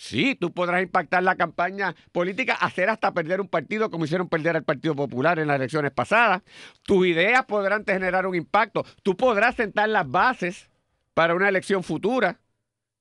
Sí, 0.02 0.34
tú 0.34 0.52
podrás 0.52 0.82
impactar 0.82 1.22
la 1.22 1.36
campaña 1.36 1.94
política, 2.10 2.54
hacer 2.54 2.90
hasta 2.90 3.14
perder 3.14 3.40
un 3.40 3.46
partido 3.46 3.88
como 3.88 4.04
hicieron 4.04 4.28
perder 4.28 4.56
al 4.56 4.64
Partido 4.64 4.96
Popular 4.96 5.38
en 5.38 5.46
las 5.46 5.54
elecciones 5.54 5.92
pasadas. 5.92 6.42
Tus 6.82 7.06
ideas 7.06 7.44
podrán 7.44 7.84
generar 7.84 8.26
un 8.26 8.34
impacto. 8.34 8.84
Tú 9.04 9.16
podrás 9.16 9.54
sentar 9.54 9.88
las 9.88 10.10
bases 10.10 10.68
para 11.14 11.36
una 11.36 11.48
elección 11.48 11.84
futura 11.84 12.40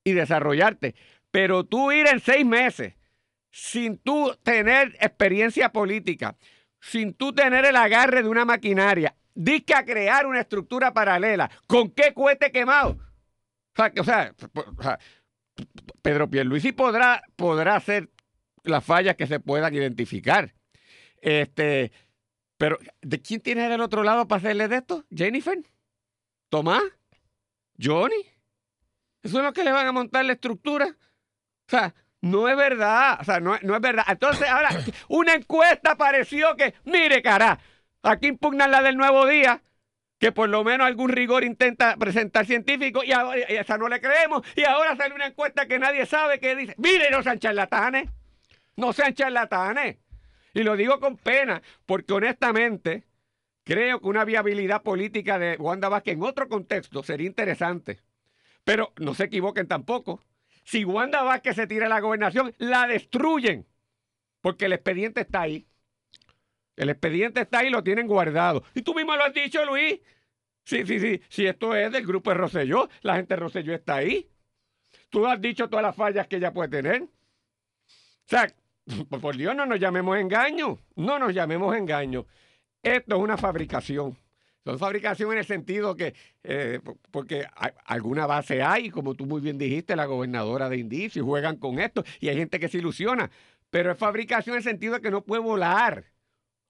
y 0.03 0.11
desarrollarte. 0.11 0.93
Pero 1.31 1.63
tú 1.63 1.91
ir 1.91 2.05
en 2.05 2.19
seis 2.19 2.45
meses 2.45 2.93
sin 3.49 3.97
tú 3.97 4.37
tener 4.43 4.89
experiencia 5.01 5.71
política, 5.71 6.37
sin 6.79 7.15
tú 7.15 7.33
tener 7.33 7.65
el 7.65 7.77
agarre 7.77 8.21
de 8.21 8.29
una 8.29 8.45
maquinaria, 8.45 9.15
Dice 9.33 9.73
a 9.73 9.85
crear 9.85 10.27
una 10.27 10.41
estructura 10.41 10.93
paralela. 10.93 11.49
¿Con 11.65 11.89
qué 11.89 12.13
cohete 12.13 12.51
quemado? 12.51 12.91
O 12.91 13.75
sea, 13.75 13.91
o 13.97 14.03
sea, 14.03 14.35
o 14.77 14.83
sea, 14.83 14.99
Pedro 16.01 16.29
Pierluisi 16.29 16.71
podrá, 16.71 17.23
podrá 17.35 17.75
hacer 17.75 18.09
las 18.63 18.83
fallas 18.83 19.15
que 19.15 19.27
se 19.27 19.39
puedan 19.39 19.73
identificar. 19.73 20.53
Este, 21.21 21.91
pero, 22.57 22.77
¿de 23.01 23.21
quién 23.21 23.41
tiene 23.41 23.69
del 23.69 23.81
otro 23.81 24.03
lado 24.03 24.27
para 24.27 24.39
hacerle 24.39 24.67
de 24.67 24.77
esto? 24.77 25.05
¿Jennifer? 25.09 25.57
¿Tomás? 26.49 26.83
¿Johnny? 27.81 28.25
¿Eso 29.23 29.37
es 29.37 29.43
lo 29.43 29.53
que 29.53 29.63
le 29.63 29.71
van 29.71 29.87
a 29.87 29.91
montar 29.91 30.25
la 30.25 30.33
estructura? 30.33 30.87
O 30.87 31.69
sea, 31.69 31.93
no 32.21 32.47
es 32.49 32.55
verdad. 32.57 33.17
O 33.21 33.23
sea, 33.23 33.39
no, 33.39 33.55
es- 33.55 33.63
no 33.63 33.75
es 33.75 33.81
verdad. 33.81 34.05
Entonces, 34.07 34.47
ahora, 34.47 34.69
una 35.09 35.33
encuesta 35.33 35.91
apareció 35.91 36.55
que, 36.55 36.73
mire, 36.85 37.21
cara, 37.21 37.59
aquí 38.03 38.27
impugnan 38.27 38.71
la 38.71 38.81
del 38.81 38.97
nuevo 38.97 39.25
día, 39.27 39.63
que 40.21 40.31
por 40.31 40.49
lo 40.49 40.63
menos 40.63 40.85
algún 40.85 41.09
rigor 41.09 41.43
intenta 41.43 41.97
presentar 41.97 42.45
científico 42.45 43.03
y, 43.03 43.11
ahora, 43.11 43.39
esa 43.39 43.75
no 43.79 43.89
le 43.89 43.99
creemos. 43.99 44.45
Y 44.55 44.63
ahora 44.63 44.95
sale 44.95 45.15
una 45.15 45.25
encuesta 45.25 45.65
que 45.65 45.79
nadie 45.79 46.05
sabe 46.05 46.39
que 46.39 46.55
dice, 46.55 46.75
mire, 46.77 47.09
no 47.09 47.23
sean 47.23 47.39
charlatanes. 47.39 48.07
No 48.75 48.93
sean 48.93 49.15
charlatanes. 49.15 49.97
Y 50.53 50.61
lo 50.61 50.75
digo 50.75 50.99
con 50.99 51.17
pena, 51.17 51.63
porque 51.87 52.13
honestamente 52.13 53.03
creo 53.63 53.99
que 53.99 54.07
una 54.07 54.23
viabilidad 54.23 54.83
política 54.83 55.39
de 55.39 55.55
Wanda 55.57 55.89
Vázquez 55.89 56.13
en 56.13 56.21
otro 56.21 56.47
contexto 56.47 57.01
sería 57.01 57.25
interesante. 57.25 57.99
Pero 58.63 58.93
no 58.97 59.15
se 59.15 59.23
equivoquen 59.23 59.67
tampoco. 59.67 60.21
Si 60.63 60.85
Wanda 60.85 61.23
Vázquez 61.23 61.55
se 61.55 61.65
tira 61.65 61.87
a 61.87 61.89
la 61.89 61.99
gobernación, 61.99 62.53
la 62.59 62.85
destruyen. 62.85 63.65
Porque 64.39 64.65
el 64.65 64.73
expediente 64.73 65.21
está 65.21 65.41
ahí. 65.41 65.67
El 66.81 66.89
expediente 66.89 67.41
está 67.41 67.59
ahí 67.59 67.69
lo 67.69 67.83
tienen 67.83 68.07
guardado. 68.07 68.63
Y 68.73 68.81
tú 68.81 68.95
mismo 68.95 69.15
lo 69.15 69.23
has 69.23 69.33
dicho, 69.35 69.63
Luis. 69.65 69.99
Sí, 70.63 70.83
sí, 70.83 70.99
sí. 70.99 71.21
Si 71.29 71.45
esto 71.45 71.75
es 71.75 71.91
del 71.91 72.03
grupo 72.07 72.31
de 72.31 72.37
Rosselló, 72.37 72.89
la 73.03 73.17
gente 73.17 73.35
de 73.35 73.39
Rosselló 73.39 73.75
está 73.75 73.97
ahí. 73.97 74.27
Tú 75.11 75.27
has 75.27 75.39
dicho 75.39 75.69
todas 75.69 75.83
las 75.83 75.95
fallas 75.95 76.25
que 76.27 76.37
ella 76.37 76.51
puede 76.51 76.69
tener. 76.69 77.03
O 77.03 77.07
sea, 78.25 78.51
por, 79.21 79.37
Dios, 79.37 79.55
no 79.55 79.67
nos 79.67 79.79
llamemos 79.79 80.17
engaño. 80.17 80.79
No 80.95 81.19
nos 81.19 81.35
llamemos 81.35 81.75
engaño. 81.75 82.25
Esto 82.81 83.15
es 83.15 83.21
una 83.21 83.37
fabricación. 83.37 84.17
Son 84.65 84.79
fabricación 84.79 85.31
en 85.33 85.37
el 85.37 85.45
sentido 85.45 85.95
que, 85.95 86.15
eh, 86.43 86.79
po- 86.83 86.97
porque 87.11 87.45
alguna 87.85 88.25
base 88.25 88.63
hay, 88.63 88.89
como 88.89 89.13
tú 89.13 89.27
muy 89.27 89.39
bien 89.39 89.59
dijiste, 89.59 89.95
la 89.95 90.05
gobernadora 90.05 90.67
de 90.67 90.77
Indicio, 90.77 91.21
y 91.21 91.25
juegan 91.25 91.57
con 91.57 91.77
esto, 91.79 92.03
y 92.19 92.29
hay 92.29 92.37
gente 92.37 92.59
que 92.59 92.69
se 92.69 92.79
ilusiona. 92.79 93.29
Pero 93.69 93.91
es 93.91 93.99
fabricación 93.99 94.55
en 94.55 94.57
el 94.57 94.63
sentido 94.63 94.95
de 94.95 95.01
que 95.01 95.11
no 95.11 95.23
puede 95.23 95.43
volar. 95.43 96.05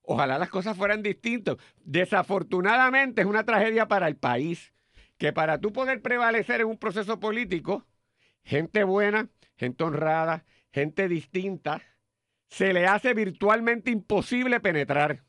Ojalá 0.04 0.38
las 0.38 0.50
cosas 0.50 0.76
fueran 0.78 1.04
distintas. 1.04 1.58
Desafortunadamente 1.84 3.22
es 3.22 3.28
una 3.28 3.46
tragedia 3.46 3.88
para 3.88 4.08
el 4.08 4.16
país, 4.16 4.74
que 5.18 5.32
para 5.34 5.60
tú 5.60 5.72
poder 5.72 6.02
prevalecer 6.02 6.62
en 6.62 6.68
un 6.68 6.78
proceso 6.78 7.20
político, 7.20 7.86
gente 8.44 8.84
buena, 8.84 9.30
gente 9.56 9.84
honrada, 9.84 10.46
gente 10.72 11.08
distinta, 11.08 11.82
se 12.50 12.74
le 12.74 12.88
hace 12.88 13.14
virtualmente 13.14 13.92
imposible 13.92 14.60
penetrar. 14.60 15.24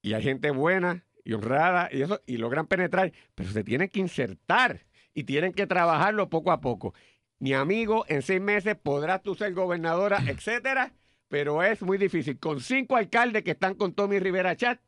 Y 0.00 0.14
hay 0.14 0.22
gente 0.22 0.50
buena 0.50 1.04
y 1.24 1.32
honrada 1.32 1.88
y 1.90 2.02
eso, 2.02 2.22
y 2.26 2.36
logran 2.36 2.66
penetrar, 2.66 3.12
pero 3.34 3.50
se 3.50 3.64
tienen 3.64 3.88
que 3.88 4.00
insertar 4.00 4.86
y 5.12 5.24
tienen 5.24 5.52
que 5.52 5.66
trabajarlo 5.66 6.28
poco 6.30 6.52
a 6.52 6.60
poco. 6.60 6.94
Mi 7.38 7.52
amigo, 7.52 8.04
en 8.08 8.22
seis 8.22 8.40
meses 8.40 8.76
podrás 8.76 9.22
tú 9.22 9.34
ser 9.34 9.52
gobernadora, 9.54 10.18
etcétera, 10.28 10.92
pero 11.34 11.64
es 11.64 11.82
muy 11.82 11.98
difícil. 11.98 12.38
Con 12.38 12.60
cinco 12.60 12.94
alcaldes 12.94 13.42
que 13.42 13.50
están 13.50 13.74
con 13.74 13.92
Tommy 13.92 14.20
Rivera 14.20 14.54
Chat 14.54 14.78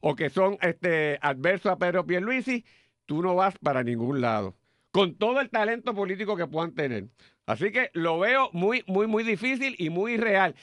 o 0.00 0.16
que 0.16 0.30
son 0.30 0.56
este, 0.62 1.18
adversos 1.20 1.70
a 1.70 1.76
Pedro 1.76 2.06
Pierluisi, 2.06 2.64
tú 3.04 3.20
no 3.20 3.34
vas 3.34 3.58
para 3.58 3.82
ningún 3.82 4.22
lado. 4.22 4.56
Con 4.90 5.16
todo 5.16 5.42
el 5.42 5.50
talento 5.50 5.94
político 5.94 6.34
que 6.34 6.46
puedan 6.46 6.74
tener. 6.74 7.08
Así 7.44 7.72
que 7.72 7.90
lo 7.92 8.18
veo 8.18 8.48
muy, 8.54 8.82
muy, 8.86 9.06
muy 9.06 9.22
difícil 9.22 9.76
y 9.76 9.90
muy 9.90 10.16
real. 10.16 10.54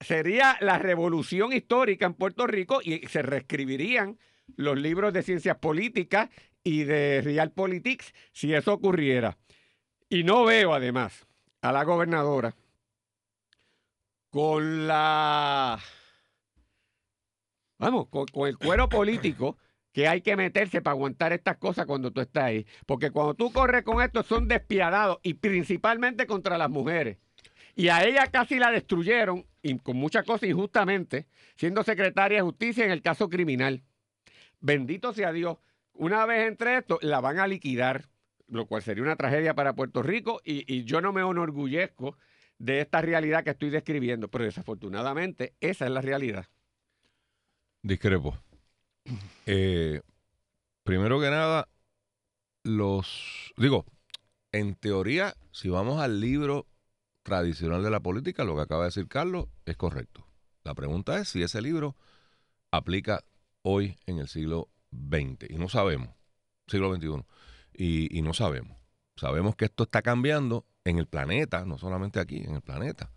Sería 0.00 0.56
la 0.62 0.78
revolución 0.78 1.52
histórica 1.52 2.06
en 2.06 2.14
Puerto 2.14 2.46
Rico 2.46 2.80
y 2.82 3.06
se 3.08 3.20
reescribirían 3.20 4.18
los 4.56 4.78
libros 4.78 5.12
de 5.12 5.22
ciencias 5.22 5.58
políticas 5.58 6.30
y 6.64 6.84
de 6.84 7.20
Realpolitics 7.22 8.14
si 8.32 8.54
eso 8.54 8.72
ocurriera. 8.72 9.36
Y 10.08 10.24
no 10.24 10.46
veo 10.46 10.72
además 10.72 11.26
a 11.60 11.72
la 11.72 11.84
gobernadora 11.84 12.54
con 14.30 14.86
la, 14.86 15.78
vamos, 17.78 18.08
con, 18.08 18.26
el 18.46 18.58
cuero 18.58 18.88
político 18.88 19.56
que 19.92 20.06
hay 20.06 20.20
que 20.20 20.36
meterse 20.36 20.82
para 20.82 20.92
aguantar 20.92 21.32
estas 21.32 21.56
cosas 21.56 21.86
cuando 21.86 22.10
tú 22.12 22.20
estás 22.20 22.44
ahí. 22.44 22.66
Porque 22.86 23.10
cuando 23.10 23.34
tú 23.34 23.50
corres 23.52 23.82
con 23.82 24.02
esto 24.02 24.22
son 24.22 24.46
despiadados 24.46 25.18
y 25.22 25.34
principalmente 25.34 26.26
contra 26.26 26.58
las 26.58 26.70
mujeres. 26.70 27.16
Y 27.74 27.88
a 27.88 28.04
ella 28.04 28.26
casi 28.26 28.58
la 28.58 28.70
destruyeron, 28.70 29.46
y 29.62 29.78
con 29.78 29.96
muchas 29.96 30.24
cosas 30.24 30.48
injustamente, 30.48 31.26
siendo 31.56 31.84
secretaria 31.84 32.38
de 32.38 32.42
justicia 32.42 32.84
en 32.84 32.90
el 32.90 33.02
caso 33.02 33.28
criminal. 33.28 33.82
Bendito 34.60 35.12
sea 35.12 35.32
Dios. 35.32 35.58
Una 35.92 36.26
vez 36.26 36.48
entre 36.48 36.76
esto, 36.76 36.98
la 37.02 37.20
van 37.20 37.38
a 37.38 37.46
liquidar, 37.46 38.08
lo 38.48 38.66
cual 38.66 38.82
sería 38.82 39.04
una 39.04 39.16
tragedia 39.16 39.54
para 39.54 39.74
Puerto 39.74 40.02
Rico, 40.02 40.40
y, 40.44 40.64
y 40.72 40.84
yo 40.84 41.00
no 41.00 41.12
me 41.12 41.20
enorgullezco 41.20 42.16
de 42.58 42.80
esta 42.80 43.00
realidad 43.00 43.44
que 43.44 43.50
estoy 43.50 43.70
describiendo, 43.70 44.28
pero 44.28 44.44
desafortunadamente 44.44 45.54
esa 45.60 45.86
es 45.86 45.90
la 45.90 46.00
realidad. 46.00 46.46
Discrepo. 47.82 48.36
Eh, 49.46 50.02
primero 50.82 51.20
que 51.20 51.30
nada, 51.30 51.68
los. 52.64 53.52
Digo, 53.56 53.86
en 54.52 54.74
teoría, 54.74 55.34
si 55.52 55.68
vamos 55.68 56.00
al 56.00 56.20
libro 56.20 56.66
tradicional 57.22 57.82
de 57.82 57.90
la 57.90 58.00
política, 58.00 58.44
lo 58.44 58.56
que 58.56 58.62
acaba 58.62 58.82
de 58.82 58.88
decir 58.88 59.08
Carlos 59.08 59.46
es 59.64 59.76
correcto. 59.76 60.26
La 60.64 60.74
pregunta 60.74 61.18
es 61.18 61.28
si 61.28 61.42
ese 61.42 61.62
libro 61.62 61.96
aplica 62.70 63.24
hoy 63.62 63.96
en 64.06 64.18
el 64.18 64.28
siglo 64.28 64.68
XX. 64.90 65.50
Y 65.50 65.56
no 65.56 65.68
sabemos. 65.68 66.10
Siglo 66.66 66.94
XXI. 66.94 67.24
Y, 67.72 68.18
y 68.18 68.22
no 68.22 68.34
sabemos. 68.34 68.76
Sabemos 69.16 69.56
que 69.56 69.66
esto 69.66 69.84
está 69.84 70.02
cambiando 70.02 70.66
en 70.84 70.98
el 70.98 71.06
planeta, 71.06 71.64
no 71.64 71.78
solamente 71.78 72.20
aquí, 72.20 72.38
en 72.38 72.54
el 72.54 72.62
planeta. 72.62 73.10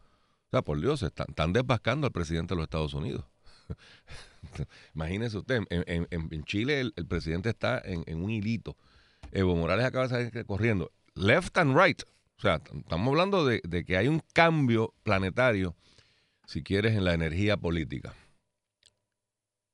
O 0.48 0.50
sea, 0.52 0.62
por 0.62 0.80
Dios, 0.80 1.02
están, 1.04 1.28
están 1.30 1.54
desbascando 1.54 2.08
al 2.08 2.14
presidente 2.14 2.54
de 2.54 2.58
los 2.58 2.64
Estados 2.66 2.94
Unidos. 2.94 3.26
Imagínese 4.96 5.38
usted, 5.38 5.62
en, 5.70 5.84
en- 5.88 6.08
en- 6.12 6.44
Chile 6.44 6.82
el, 6.82 6.94
el 6.96 7.06
presidente 7.06 7.50
está 7.50 7.80
en, 7.84 8.04
en 8.08 8.24
un 8.24 8.30
hilito. 8.30 8.76
Evo 9.32 9.56
Morales 9.56 9.86
acaba 9.86 10.08
de 10.08 10.30
salir 10.30 10.46
corriendo. 10.46 10.92
Left 11.16 11.58
and 11.58 11.78
right. 11.78 12.02
O 12.38 12.42
sea, 12.42 12.56
estamos 12.56 13.08
hablando 13.10 13.46
de, 13.46 13.62
de 13.64 13.86
que 13.86 13.98
hay 13.98 14.08
un 14.08 14.22
cambio 14.34 14.94
planetario, 15.04 15.76
si 16.46 16.64
quieres, 16.64 16.96
en 16.96 17.06
la 17.06 17.14
energía 17.14 17.56
política. 17.56 18.14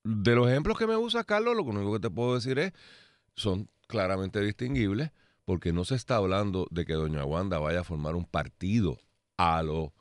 De 0.04 0.36
los 0.36 0.48
ejemplos 0.50 0.78
que 0.78 0.88
me 0.88 0.96
usa 0.96 1.24
Carlos, 1.24 1.56
lo 1.56 1.64
único 1.64 1.94
que 1.94 2.00
te 2.00 2.10
puedo 2.10 2.36
decir 2.36 2.60
es, 2.60 2.74
son 3.36 3.70
claramente 3.88 4.40
distinguibles, 4.42 5.12
porque 5.48 5.72
no 5.72 5.86
se 5.86 5.96
está 5.96 6.18
hablando 6.18 6.68
de 6.72 6.86
que 6.86 6.94
Doña 6.94 7.24
Wanda 7.24 7.58
vaya 7.58 7.80
a 7.80 7.84
formar 7.86 8.18
un 8.18 8.26
partido 8.26 9.00
a 9.38 9.64
lo 9.64 9.94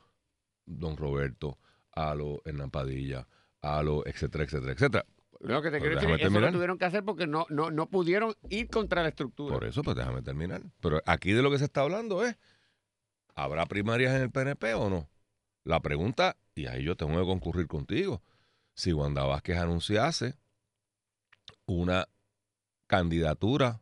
Don 0.65 0.97
Roberto, 0.97 1.57
a 1.93 2.13
lo 2.15 2.41
Hernán 2.43 2.69
Padilla, 2.69 3.29
a 3.61 3.81
lo 3.81 4.05
etcétera, 4.05 4.43
etcétera, 4.43 4.73
etcétera. 4.73 5.05
Lo 5.39 5.61
que 5.61 5.71
te 5.71 5.79
quiero 5.79 5.95
decir, 5.95 6.09
eso 6.19 6.39
lo 6.41 6.51
tuvieron 6.51 6.77
que 6.77 6.83
hacer 6.83 7.05
porque 7.05 7.27
no, 7.27 7.45
no, 7.47 7.71
no 7.71 7.89
pudieron 7.89 8.35
ir 8.49 8.67
contra 8.67 9.03
la 9.03 9.07
estructura. 9.07 9.53
Por 9.53 9.63
eso, 9.63 9.83
pues 9.83 9.95
déjame 9.95 10.21
terminar. 10.21 10.63
Pero 10.81 11.01
aquí 11.05 11.31
de 11.31 11.41
lo 11.41 11.49
que 11.49 11.59
se 11.59 11.63
está 11.63 11.79
hablando 11.79 12.25
es, 12.25 12.37
¿habrá 13.33 13.67
primarias 13.67 14.15
en 14.15 14.23
el 14.23 14.31
PNP 14.31 14.73
o 14.73 14.89
no? 14.89 15.09
La 15.63 15.79
pregunta, 15.79 16.35
y 16.55 16.65
ahí 16.65 16.83
yo 16.83 16.97
tengo 16.97 17.17
que 17.17 17.25
concurrir 17.25 17.67
contigo, 17.67 18.21
si 18.73 18.91
Wanda 18.91 19.23
Vázquez 19.23 19.59
anunciase 19.59 20.35
una 21.65 22.09
candidatura 22.87 23.81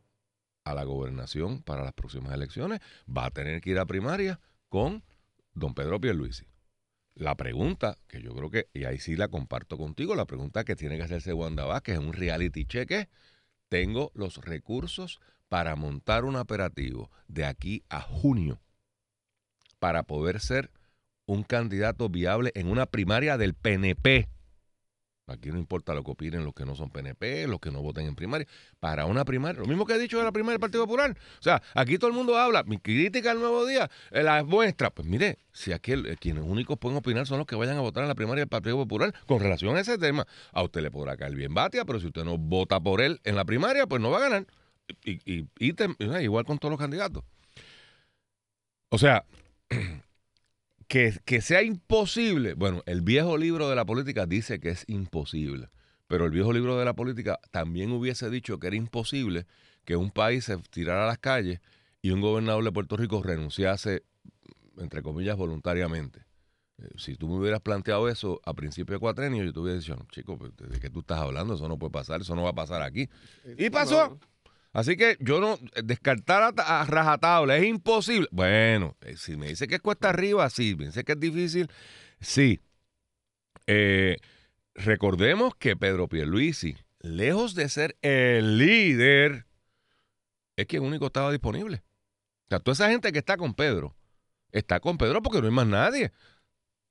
a 0.66 0.74
la 0.74 0.82
gobernación 0.82 1.62
para 1.62 1.84
las 1.84 1.92
próximas 1.92 2.34
elecciones, 2.34 2.80
va 3.08 3.26
a 3.26 3.30
tener 3.30 3.60
que 3.60 3.70
ir 3.70 3.78
a 3.78 3.86
primaria 3.86 4.40
con 4.68 5.04
don 5.54 5.74
Pedro 5.74 6.00
Pierluisi. 6.00 6.44
La 7.14 7.36
pregunta, 7.36 7.96
que 8.08 8.20
yo 8.20 8.34
creo 8.34 8.50
que, 8.50 8.68
y 8.74 8.84
ahí 8.84 8.98
sí 8.98 9.14
la 9.14 9.28
comparto 9.28 9.78
contigo, 9.78 10.16
la 10.16 10.26
pregunta 10.26 10.64
que 10.64 10.74
tiene 10.74 10.96
que 10.96 11.04
hacerse 11.04 11.32
Wanda 11.32 11.64
Vázquez 11.64 11.96
en 11.96 12.06
un 12.08 12.12
reality 12.12 12.64
check 12.64 12.90
es, 12.90 13.08
tengo 13.68 14.10
los 14.14 14.38
recursos 14.38 15.20
para 15.48 15.76
montar 15.76 16.24
un 16.24 16.34
operativo 16.34 17.10
de 17.28 17.44
aquí 17.44 17.84
a 17.88 18.00
junio 18.00 18.60
para 19.78 20.02
poder 20.02 20.40
ser 20.40 20.72
un 21.26 21.44
candidato 21.44 22.08
viable 22.08 22.50
en 22.56 22.68
una 22.68 22.86
primaria 22.86 23.38
del 23.38 23.54
PNP. 23.54 24.28
Aquí 25.28 25.50
no 25.50 25.58
importa 25.58 25.92
lo 25.92 26.04
que 26.04 26.12
opinen 26.12 26.44
los 26.44 26.54
que 26.54 26.64
no 26.64 26.76
son 26.76 26.88
PNP, 26.88 27.48
los 27.48 27.58
que 27.58 27.72
no 27.72 27.82
voten 27.82 28.06
en 28.06 28.14
primaria. 28.14 28.46
Para 28.78 29.06
una 29.06 29.24
primaria, 29.24 29.60
lo 29.60 29.66
mismo 29.66 29.84
que 29.84 29.94
he 29.94 29.98
dicho 29.98 30.18
de 30.18 30.24
la 30.24 30.30
primaria 30.30 30.52
del 30.52 30.60
Partido 30.60 30.84
Popular. 30.84 31.16
O 31.40 31.42
sea, 31.42 31.60
aquí 31.74 31.98
todo 31.98 32.08
el 32.10 32.16
mundo 32.16 32.38
habla, 32.38 32.62
mi 32.62 32.78
crítica 32.78 33.32
al 33.32 33.40
nuevo 33.40 33.66
día, 33.66 33.90
eh, 34.12 34.22
la 34.22 34.44
muestra. 34.44 34.90
Pues 34.90 35.08
mire, 35.08 35.38
si 35.52 35.72
aquí 35.72 35.94
eh, 35.94 36.16
quienes 36.20 36.44
únicos 36.44 36.78
pueden 36.78 36.96
opinar 36.96 37.26
son 37.26 37.38
los 37.38 37.46
que 37.48 37.56
vayan 37.56 37.76
a 37.76 37.80
votar 37.80 38.04
en 38.04 38.08
la 38.08 38.14
primaria 38.14 38.42
del 38.42 38.48
Partido 38.48 38.76
Popular 38.76 39.12
con 39.26 39.40
relación 39.40 39.76
a 39.76 39.80
ese 39.80 39.98
tema. 39.98 40.26
A 40.52 40.62
usted 40.62 40.80
le 40.80 40.92
podrá 40.92 41.16
caer 41.16 41.34
bien 41.34 41.52
Batia, 41.52 41.84
pero 41.84 41.98
si 41.98 42.06
usted 42.06 42.22
no 42.22 42.38
vota 42.38 42.78
por 42.78 43.00
él 43.00 43.20
en 43.24 43.34
la 43.34 43.44
primaria, 43.44 43.88
pues 43.88 44.00
no 44.00 44.10
va 44.10 44.18
a 44.18 44.20
ganar. 44.20 44.46
Y, 45.04 45.18
y, 45.24 45.48
igual 46.20 46.44
con 46.44 46.58
todos 46.58 46.70
los 46.70 46.78
candidatos. 46.78 47.24
O 48.90 48.98
sea, 48.98 49.24
que, 50.88 51.18
que 51.24 51.40
sea 51.40 51.62
imposible. 51.62 52.54
Bueno, 52.54 52.82
el 52.86 53.00
viejo 53.00 53.36
libro 53.36 53.68
de 53.68 53.76
la 53.76 53.84
política 53.84 54.26
dice 54.26 54.60
que 54.60 54.70
es 54.70 54.84
imposible. 54.88 55.68
Pero 56.08 56.24
el 56.24 56.30
viejo 56.30 56.52
libro 56.52 56.78
de 56.78 56.84
la 56.84 56.94
política 56.94 57.40
también 57.50 57.90
hubiese 57.90 58.30
dicho 58.30 58.58
que 58.58 58.68
era 58.68 58.76
imposible 58.76 59.46
que 59.84 59.96
un 59.96 60.10
país 60.10 60.44
se 60.44 60.56
tirara 60.70 61.04
a 61.04 61.06
las 61.06 61.18
calles 61.18 61.60
y 62.00 62.10
un 62.10 62.20
gobernador 62.20 62.62
de 62.62 62.72
Puerto 62.72 62.96
Rico 62.96 63.22
renunciase, 63.22 64.04
entre 64.78 65.02
comillas, 65.02 65.36
voluntariamente. 65.36 66.20
Eh, 66.78 66.88
si 66.96 67.16
tú 67.16 67.28
me 67.28 67.36
hubieras 67.36 67.60
planteado 67.60 68.08
eso 68.08 68.40
a 68.44 68.54
principio 68.54 68.94
de 68.94 69.00
cuatrenio, 69.00 69.42
yo 69.42 69.52
te 69.52 69.58
hubiera 69.58 69.78
dicho, 69.78 69.96
chico, 70.10 70.38
pues, 70.38 70.52
¿de 70.56 70.78
qué 70.78 70.90
tú 70.90 71.00
estás 71.00 71.18
hablando? 71.18 71.54
Eso 71.54 71.68
no 71.68 71.78
puede 71.78 71.90
pasar, 71.90 72.20
eso 72.20 72.36
no 72.36 72.42
va 72.42 72.50
a 72.50 72.54
pasar 72.54 72.82
aquí. 72.82 73.08
Y 73.58 73.70
pasó. 73.70 74.18
Así 74.76 74.98
que 74.98 75.16
yo 75.20 75.40
no, 75.40 75.58
descartar 75.82 76.52
a, 76.54 76.84
rajatabla 76.84 77.56
es 77.56 77.64
imposible. 77.64 78.28
Bueno, 78.30 78.94
eh, 79.00 79.16
si 79.16 79.34
me 79.34 79.48
dice 79.48 79.66
que 79.66 79.76
es 79.76 79.80
cuesta 79.80 80.10
arriba, 80.10 80.50
sí. 80.50 80.76
Me 80.76 80.84
dice 80.84 81.02
que 81.02 81.12
es 81.12 81.18
difícil, 81.18 81.70
sí. 82.20 82.60
Eh, 83.66 84.18
recordemos 84.74 85.54
que 85.56 85.76
Pedro 85.76 86.08
Pierluisi, 86.08 86.76
lejos 87.00 87.54
de 87.54 87.70
ser 87.70 87.96
el 88.02 88.58
líder, 88.58 89.46
es 90.56 90.66
quien 90.66 90.82
único 90.82 91.06
estaba 91.06 91.32
disponible. 91.32 91.82
O 92.44 92.48
sea, 92.50 92.58
toda 92.58 92.74
esa 92.74 92.90
gente 92.90 93.12
que 93.12 93.20
está 93.20 93.38
con 93.38 93.54
Pedro, 93.54 93.96
está 94.52 94.78
con 94.80 94.98
Pedro 94.98 95.22
porque 95.22 95.40
no 95.40 95.46
hay 95.46 95.54
más 95.54 95.66
nadie. 95.66 96.12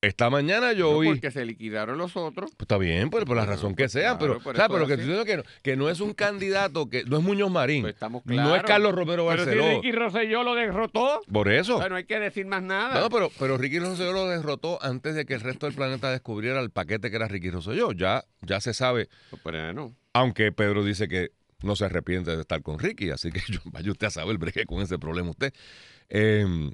Esta 0.02 0.30
mañana 0.30 0.74
yo 0.74 0.92
oí. 0.92 1.08
Porque 1.08 1.32
se 1.32 1.46
liquidaron 1.46 1.98
los 1.98 2.16
otros. 2.16 2.52
Pues 2.52 2.62
está 2.62 2.78
bien, 2.78 3.10
por, 3.10 3.26
por 3.26 3.36
la 3.36 3.46
razón 3.46 3.76
que 3.76 3.90
sea. 3.90 4.20
pero, 4.20 4.40
sea, 4.40 4.68
pero 4.70 4.86
que 4.86 4.94
estoy 4.94 5.08
diciendo 5.08 5.26
que 5.26 5.38
no, 5.38 5.44
que 5.64 5.76
no 5.76 5.90
es 5.90 6.00
un 6.00 6.14
candidato, 6.14 6.90
que 6.90 7.04
no 7.06 7.18
es 7.18 7.24
Muñoz 7.24 7.50
Marín. 7.50 7.82
Pues 7.82 7.96
estamos 7.96 8.24
No 8.26 8.56
es 8.56 8.64
Carlos 8.64 8.94
Romero 8.94 9.26
Barceló. 9.26 9.64
Pero 9.64 9.70
si 9.70 9.76
Ricky 9.76 9.92
Rosselló 9.92 10.44
lo 10.44 10.54
derrotó. 10.54 11.22
Por 11.32 11.52
eso. 11.52 11.88
no 11.90 11.96
hay 11.96 12.06
que 12.06 12.20
decir 12.20 12.46
más 12.46 12.62
nada. 12.62 13.00
No, 13.00 13.10
pero, 13.10 13.32
pero 13.40 13.58
Ricky 13.58 13.80
Rosselló 13.80 14.14
lo 14.14 14.28
derrotó 14.28 14.78
antes 14.82 15.16
de 15.16 15.26
que 15.26 15.34
el 15.34 15.42
resto 15.42 15.66
del 15.66 15.76
planeta 15.76 16.12
descubriera 16.12 16.60
el 16.60 16.70
paquete 16.70 17.10
que 17.10 17.16
era 17.16 17.28
Ricky 17.28 17.50
Rosselló. 17.50 17.92
Ya, 17.92 18.24
ya 18.42 18.62
se 18.62 18.74
sabe. 18.74 19.10
Pero 19.44 19.74
no. 19.74 19.96
Aunque 20.14 20.52
Pedro 20.52 20.84
dice 20.84 21.08
que 21.08 21.32
no 21.64 21.76
se 21.76 21.86
arrepiente 21.86 22.36
de 22.36 22.42
estar 22.42 22.62
con 22.62 22.80
Ricky, 22.80 23.10
así 23.10 23.32
que 23.32 23.40
yo, 23.52 23.60
vaya 23.66 23.92
usted 23.92 24.08
a 24.08 24.12
saber 24.12 24.32
el 24.32 24.38
breque 24.38 24.66
con 24.66 24.82
ese 24.82 25.00
problema 25.00 25.32
usted. 25.32 25.54
Em, 26.10 26.72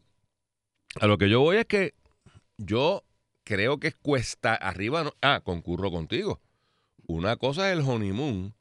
a 1.00 1.08
lo 1.08 1.18
que 1.18 1.30
yo 1.30 1.40
voy 1.40 1.58
es 1.58 1.66
que 1.66 1.94
yo 2.58 3.04
creo 3.52 3.82
que 3.82 3.90
es 3.90 3.96
cuesta 3.96 4.56
arriba. 4.56 5.12
ah, 5.22 5.42
concurro 5.44 5.92
contigo. 5.92 6.40
Una 7.06 7.36
cosa 7.36 7.70
es 7.70 7.78
el 7.78 7.84
honeymoon 7.84 8.56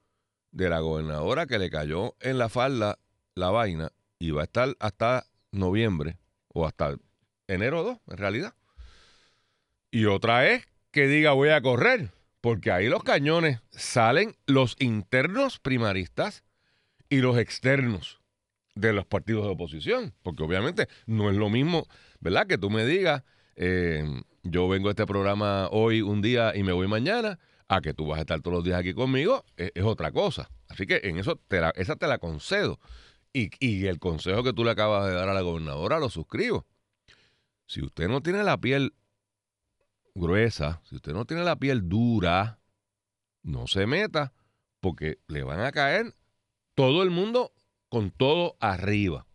de 0.50 0.68
la 0.68 0.80
gobernadora 0.80 1.46
que 1.46 1.60
le 1.60 1.70
cayó 1.70 2.16
en 2.18 2.38
la 2.38 2.48
falda 2.48 2.98
la 3.36 3.50
vaina 3.50 3.92
y 4.18 4.32
va 4.32 4.40
a 4.40 4.44
estar 4.44 4.74
hasta 4.80 5.26
noviembre 5.52 6.18
o 6.48 6.66
hasta 6.66 6.96
enero 7.46 7.84
2, 7.84 7.98
en 8.08 8.16
realidad. 8.16 8.54
Y 9.92 10.06
otra 10.06 10.48
es 10.48 10.66
que 10.90 11.06
diga 11.06 11.34
voy 11.34 11.50
a 11.50 11.62
correr, 11.62 12.10
porque 12.40 12.72
ahí 12.72 12.88
los 12.88 13.04
cañones 13.04 13.60
salen 13.70 14.34
los 14.46 14.74
internos 14.80 15.60
primaristas 15.60 16.42
y 17.08 17.18
los 17.18 17.38
externos 17.38 18.20
de 18.74 18.92
los 18.92 19.06
partidos 19.06 19.44
de 19.44 19.52
oposición, 19.52 20.14
porque 20.24 20.42
obviamente 20.42 20.88
no 21.06 21.30
es 21.30 21.36
lo 21.36 21.48
mismo, 21.48 21.86
¿verdad? 22.18 22.48
Que 22.48 22.58
tú 22.58 22.70
me 22.70 22.84
digas, 22.84 23.22
eh, 23.54 24.04
yo 24.42 24.68
vengo 24.68 24.88
a 24.88 24.92
este 24.92 25.06
programa 25.06 25.68
hoy 25.70 26.02
un 26.02 26.22
día 26.22 26.56
y 26.56 26.62
me 26.62 26.72
voy 26.72 26.88
mañana, 26.88 27.38
a 27.68 27.80
que 27.80 27.94
tú 27.94 28.06
vas 28.06 28.18
a 28.18 28.22
estar 28.22 28.40
todos 28.40 28.56
los 28.56 28.64
días 28.64 28.80
aquí 28.80 28.94
conmigo, 28.94 29.44
es, 29.56 29.84
otra 29.84 30.10
cosa. 30.10 30.50
Así 30.68 30.86
que 30.86 31.00
en 31.04 31.18
eso 31.18 31.36
te 31.36 31.60
esa 31.76 31.96
te 31.96 32.06
la 32.06 32.18
concedo. 32.18 32.80
Y, 33.32 33.50
y, 33.60 33.86
el 33.86 34.00
consejo 34.00 34.42
que 34.42 34.52
tú 34.52 34.64
le 34.64 34.72
acabas 34.72 35.06
de 35.06 35.14
dar 35.14 35.28
a 35.28 35.34
la 35.34 35.40
gobernadora 35.42 36.00
lo 36.00 36.10
suscribo. 36.10 36.66
Si 37.66 37.80
usted 37.80 38.08
no 38.08 38.22
tiene 38.22 38.42
la 38.42 38.58
piel 38.60 38.94
gruesa, 40.16 40.80
si 40.84 40.96
usted 40.96 41.12
no 41.12 41.24
tiene 41.26 41.44
la 41.44 41.54
piel 41.54 41.88
dura, 41.88 42.58
no 43.44 43.68
se 43.68 43.86
meta, 43.86 44.32
porque 44.80 45.20
le 45.28 45.44
van 45.44 45.60
a 45.60 45.70
caer 45.70 46.16
todo 46.74 47.04
el 47.04 47.10
mundo 47.10 47.52
con 47.88 48.10
todo 48.10 48.56
arriba. 48.58 49.26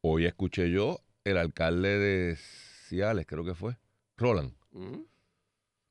Hoy 0.00 0.26
escuché 0.26 0.70
yo 0.72 0.98
el 1.22 1.36
alcalde 1.36 1.98
de 1.98 2.36
Ciales, 2.36 3.26
creo 3.26 3.44
que 3.44 3.54
fue, 3.54 3.76
Roland, 4.16 4.52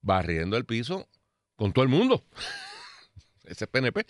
barriendo 0.02 0.58
el 0.58 0.66
piso 0.66 1.08
con 1.56 1.74
todo 1.74 1.84
el 1.84 1.90
mundo. 1.90 2.26
Ese 3.44 3.66
es 3.66 3.70
PNP. 3.70 4.06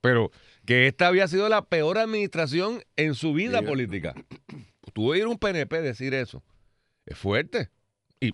Pero 0.00 0.30
que 0.64 0.86
esta 0.86 1.08
había 1.08 1.28
sido 1.28 1.48
la 1.48 1.64
peor 1.64 1.98
administración 1.98 2.82
en 2.96 3.14
su 3.14 3.32
vida 3.32 3.62
política. 3.62 4.14
Tú 4.92 5.10
oír 5.10 5.26
un 5.26 5.38
PNP 5.38 5.80
decir 5.82 6.14
eso. 6.14 6.42
Es 7.04 7.18
fuerte. 7.18 7.70
Y, 8.20 8.32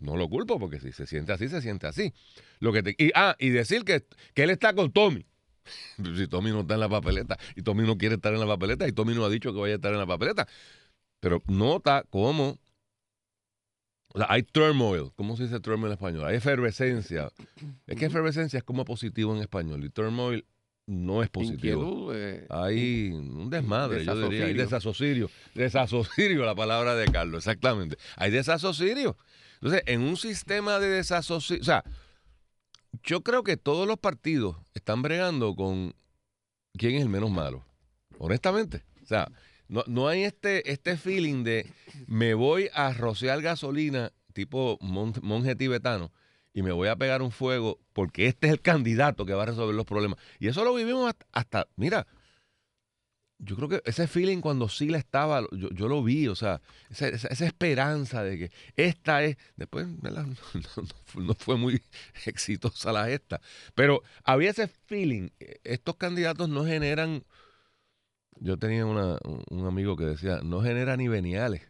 no 0.00 0.16
lo 0.16 0.28
culpo 0.28 0.58
porque 0.58 0.78
si 0.78 0.92
se 0.92 1.06
siente 1.06 1.32
así, 1.32 1.48
se 1.48 1.60
siente 1.60 1.86
así. 1.86 2.14
Lo 2.60 2.72
que 2.72 2.94
y, 2.96 3.10
ah, 3.14 3.34
y 3.38 3.50
decir 3.50 3.84
que, 3.84 4.06
que 4.34 4.44
él 4.44 4.50
está 4.50 4.74
con 4.74 4.92
Tommy. 4.92 5.26
Si 6.16 6.28
Tommy 6.28 6.50
no 6.50 6.60
está 6.60 6.74
en 6.74 6.80
la 6.80 6.88
papeleta 6.88 7.36
y 7.56 7.62
Tommy 7.62 7.84
no 7.84 7.98
quiere 7.98 8.14
estar 8.14 8.32
en 8.32 8.38
la 8.38 8.46
papeleta 8.46 8.86
y 8.86 8.92
Tommy 8.92 9.14
no 9.14 9.24
ha 9.24 9.28
dicho 9.28 9.52
que 9.52 9.58
vaya 9.58 9.74
a 9.74 9.76
estar 9.76 9.92
en 9.92 9.98
la 9.98 10.06
papeleta. 10.06 10.46
Pero 11.18 11.42
nota 11.46 12.04
cómo 12.08 12.58
hay 14.28 14.42
turmoil. 14.42 15.10
¿Cómo 15.16 15.36
se 15.36 15.44
dice 15.44 15.60
turmoil 15.60 15.92
en 15.92 15.92
español? 15.92 16.24
Hay 16.26 16.36
efervescencia. 16.36 17.30
Es 17.86 17.96
que 17.96 18.06
efervescencia 18.06 18.58
es 18.58 18.64
como 18.64 18.84
positivo 18.84 19.34
en 19.34 19.40
español 19.40 19.84
y 19.84 19.90
turmoil 19.90 20.44
no 20.86 21.22
es 21.22 21.28
positivo. 21.28 22.14
Eh, 22.14 22.46
hay 22.48 23.10
un 23.10 23.50
desmadre, 23.50 24.04
yo 24.04 24.28
diría. 24.28 24.46
Hay 24.46 24.54
desasocirio. 24.54 25.28
Desasocirio, 25.54 26.44
la 26.44 26.54
palabra 26.54 26.94
de 26.94 27.06
Carlos, 27.10 27.38
exactamente. 27.38 27.96
Hay 28.16 28.30
desasocirio. 28.30 29.16
Entonces, 29.54 29.82
en 29.86 30.02
un 30.02 30.16
sistema 30.16 30.78
de 30.78 30.88
desasocirio. 30.88 31.60
O 31.60 31.64
sea, 31.64 31.84
yo 33.02 33.22
creo 33.22 33.42
que 33.42 33.56
todos 33.56 33.86
los 33.86 33.98
partidos 33.98 34.56
están 34.74 35.02
bregando 35.02 35.56
con 35.56 35.94
quién 36.78 36.94
es 36.94 37.02
el 37.02 37.08
menos 37.08 37.30
malo. 37.30 37.64
Honestamente. 38.18 38.84
O 39.02 39.06
sea, 39.06 39.30
no, 39.68 39.84
no 39.86 40.08
hay 40.08 40.24
este, 40.24 40.70
este 40.70 40.96
feeling 40.96 41.44
de 41.44 41.70
me 42.06 42.34
voy 42.34 42.68
a 42.74 42.92
rociar 42.92 43.42
gasolina 43.42 44.12
tipo 44.32 44.78
monje 44.80 45.56
tibetano 45.56 46.12
y 46.52 46.62
me 46.62 46.72
voy 46.72 46.88
a 46.88 46.96
pegar 46.96 47.22
un 47.22 47.32
fuego 47.32 47.80
porque 47.92 48.26
este 48.26 48.46
es 48.46 48.52
el 48.52 48.62
candidato 48.62 49.26
que 49.26 49.34
va 49.34 49.42
a 49.42 49.46
resolver 49.46 49.74
los 49.74 49.84
problemas. 49.84 50.18
Y 50.38 50.48
eso 50.48 50.64
lo 50.64 50.74
vivimos 50.74 51.14
hasta, 51.32 51.68
mira, 51.76 52.06
yo 53.38 53.56
creo 53.56 53.68
que 53.68 53.82
ese 53.84 54.06
feeling 54.06 54.40
cuando 54.40 54.68
Sila 54.68 54.96
estaba, 54.96 55.46
yo, 55.52 55.88
lo 55.88 56.02
vi, 56.02 56.28
o 56.28 56.34
sea, 56.34 56.62
esa, 56.88 57.44
esperanza 57.44 58.22
de 58.22 58.38
que 58.38 58.52
esta 58.76 59.22
es, 59.22 59.36
después 59.56 59.86
no, 61.16 61.34
fue 61.34 61.56
muy 61.56 61.82
exitosa 62.24 62.92
la 62.92 63.10
esta, 63.10 63.40
pero 63.74 64.02
había 64.24 64.50
ese 64.50 64.68
feeling, 64.68 65.28
estos 65.64 65.96
candidatos 65.96 66.48
no 66.48 66.64
generan 66.64 67.24
yo 68.40 68.58
tenía 68.58 68.86
un 68.86 69.66
amigo 69.66 69.96
que 69.96 70.04
decía, 70.04 70.40
no 70.42 70.62
genera 70.62 70.96
ni 70.96 71.08
veniales. 71.08 71.62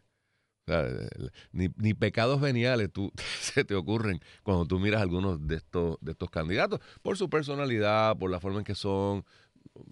ni, 1.53 1.95
pecados 1.95 2.41
veniales 2.41 2.93
tú, 2.93 3.13
se 3.41 3.65
te 3.65 3.75
ocurren 3.75 4.21
cuando 4.43 4.67
tú 4.67 4.79
miras 4.79 5.01
algunos 5.01 5.47
de 5.47 5.57
estos, 5.57 5.97
de 6.01 6.13
estos 6.13 6.31
candidatos, 6.31 6.81
por 7.03 7.17
su 7.17 7.31
personalidad, 7.31 8.17
por 8.17 8.31
la 8.31 8.41
forma 8.41 8.59
en 8.59 8.65
que 8.65 8.75
son, 8.75 9.25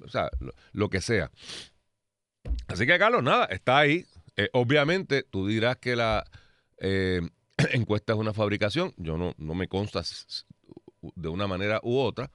o 0.02 0.08
sea, 0.08 0.30
lo, 0.72 0.90
que 0.90 1.00
sea. 1.00 1.30
Así 2.66 2.86
que, 2.86 2.98
Carlos, 2.98 3.22
nada, 3.22 3.46
está 3.46 3.78
ahí. 3.78 4.06
Eh, 4.36 4.48
obviamente, 4.52 5.22
tú 5.22 5.46
dirás 5.46 5.76
que 5.76 5.96
la 5.96 6.24
eh, 6.78 7.20
encuesta 7.72 8.12
es 8.12 8.18
una 8.18 8.32
fabricación. 8.32 8.92
Yo 8.96 9.16
no, 9.16 9.34
no 9.38 9.54
me 9.54 9.68
consta 9.68 10.02
de 11.14 11.28
una 11.28 11.46
manera 11.46 11.80
u 11.82 11.98
otra. 11.98 12.30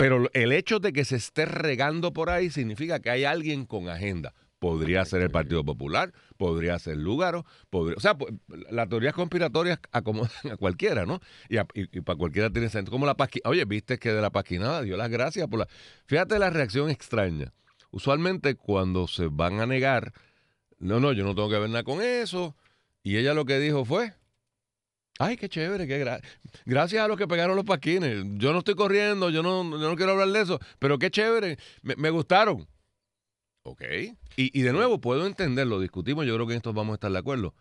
Pero 0.00 0.30
el 0.32 0.52
hecho 0.52 0.78
de 0.78 0.94
que 0.94 1.04
se 1.04 1.16
esté 1.16 1.44
regando 1.44 2.14
por 2.14 2.30
ahí 2.30 2.48
significa 2.48 3.00
que 3.00 3.10
hay 3.10 3.24
alguien 3.24 3.66
con 3.66 3.90
agenda. 3.90 4.32
Podría 4.58 5.04
ser 5.04 5.20
el 5.20 5.30
Partido 5.30 5.62
Popular, 5.62 6.14
podría 6.38 6.78
ser 6.78 6.96
Lugaro, 6.96 7.44
podría, 7.68 7.98
o 7.98 8.00
sea, 8.00 8.16
las 8.70 8.88
teorías 8.88 9.12
conspiratorias 9.12 9.78
acomodan 9.92 10.30
a 10.50 10.56
cualquiera, 10.56 11.04
¿no? 11.04 11.20
Y, 11.50 12.00
para 12.00 12.16
cualquiera 12.16 12.48
tiene 12.48 12.70
sentido. 12.70 12.92
Como 12.92 13.04
la 13.04 13.14
pasquinada. 13.14 13.50
Oye, 13.50 13.66
viste 13.66 13.98
que 13.98 14.10
de 14.10 14.22
la 14.22 14.30
pasquinada 14.30 14.80
dio 14.80 14.96
las 14.96 15.10
gracias 15.10 15.46
por 15.48 15.58
la. 15.58 15.68
Fíjate 16.06 16.38
la 16.38 16.48
reacción 16.48 16.88
extraña. 16.88 17.52
Usualmente 17.90 18.54
cuando 18.54 19.06
se 19.06 19.26
van 19.26 19.60
a 19.60 19.66
negar, 19.66 20.14
no, 20.78 20.98
no, 20.98 21.12
yo 21.12 21.24
no 21.24 21.34
tengo 21.34 21.50
que 21.50 21.58
ver 21.58 21.68
nada 21.68 21.84
con 21.84 22.00
eso. 22.00 22.56
Y 23.02 23.18
ella 23.18 23.34
lo 23.34 23.44
que 23.44 23.58
dijo 23.58 23.84
fue, 23.84 24.14
Ay, 25.22 25.36
qué 25.36 25.50
chévere, 25.50 25.86
qué 25.86 26.02
gra- 26.02 26.22
gracias 26.64 27.04
a 27.04 27.06
los 27.06 27.18
que 27.18 27.28
pegaron 27.28 27.54
los 27.54 27.66
paquines. 27.66 28.24
Yo 28.38 28.54
no 28.54 28.60
estoy 28.60 28.74
corriendo, 28.74 29.28
yo 29.28 29.42
no, 29.42 29.70
yo 29.78 29.90
no 29.90 29.94
quiero 29.94 30.12
hablar 30.12 30.28
de 30.28 30.40
eso, 30.40 30.58
pero 30.78 30.98
qué 30.98 31.10
chévere, 31.10 31.58
me, 31.82 32.08
gustaron. 32.08 32.66
Ok. 33.62 33.82
Y, 34.36 34.62
de 34.62 34.72
nuevo, 34.72 34.98
puedo 34.98 35.26
entenderlo, 35.26 35.78
discutimos, 35.78 36.24
yo 36.24 36.34
creo 36.36 36.46
que 36.46 36.54
en 36.54 36.56
esto 36.56 36.72
vamos 36.72 36.94
a 36.94 36.94
estar 36.94 37.12
de 37.12 37.18
acuerdo. 37.18 37.54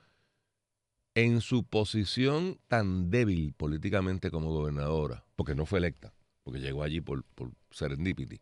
En 1.15 1.41
su 1.41 1.65
posición 1.65 2.61
tan 2.69 3.11
débil 3.11 3.51
políticamente 3.51 4.31
como 4.31 4.53
gobernadora, 4.53 5.25
porque 5.35 5.53
no 5.53 5.65
fue 5.65 5.79
electa, 5.79 6.13
porque 6.43 6.61
llegó 6.61 6.83
allí 6.83 7.01
por, 7.01 7.25
por 7.35 7.51
serendipity, 7.71 8.39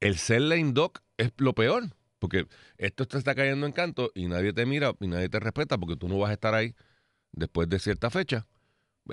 el 0.00 0.16
ser 0.16 0.40
lame 0.40 0.72
duck 0.72 1.02
es 1.18 1.32
lo 1.36 1.54
peor, 1.54 1.84
porque 2.18 2.46
esto 2.78 3.06
te 3.06 3.18
está 3.18 3.34
cayendo 3.34 3.66
en 3.66 3.72
canto 3.72 4.10
y 4.14 4.26
nadie 4.26 4.54
te 4.54 4.64
mira 4.64 4.94
y 5.00 5.06
nadie 5.08 5.28
te 5.28 5.38
respeta 5.38 5.76
porque 5.76 5.96
tú 5.96 6.08
no 6.08 6.16
vas 6.18 6.30
a 6.30 6.34
estar 6.34 6.54
ahí 6.54 6.74
después 7.34 7.68
de 7.68 7.78
cierta 7.78 8.10
fecha. 8.10 8.46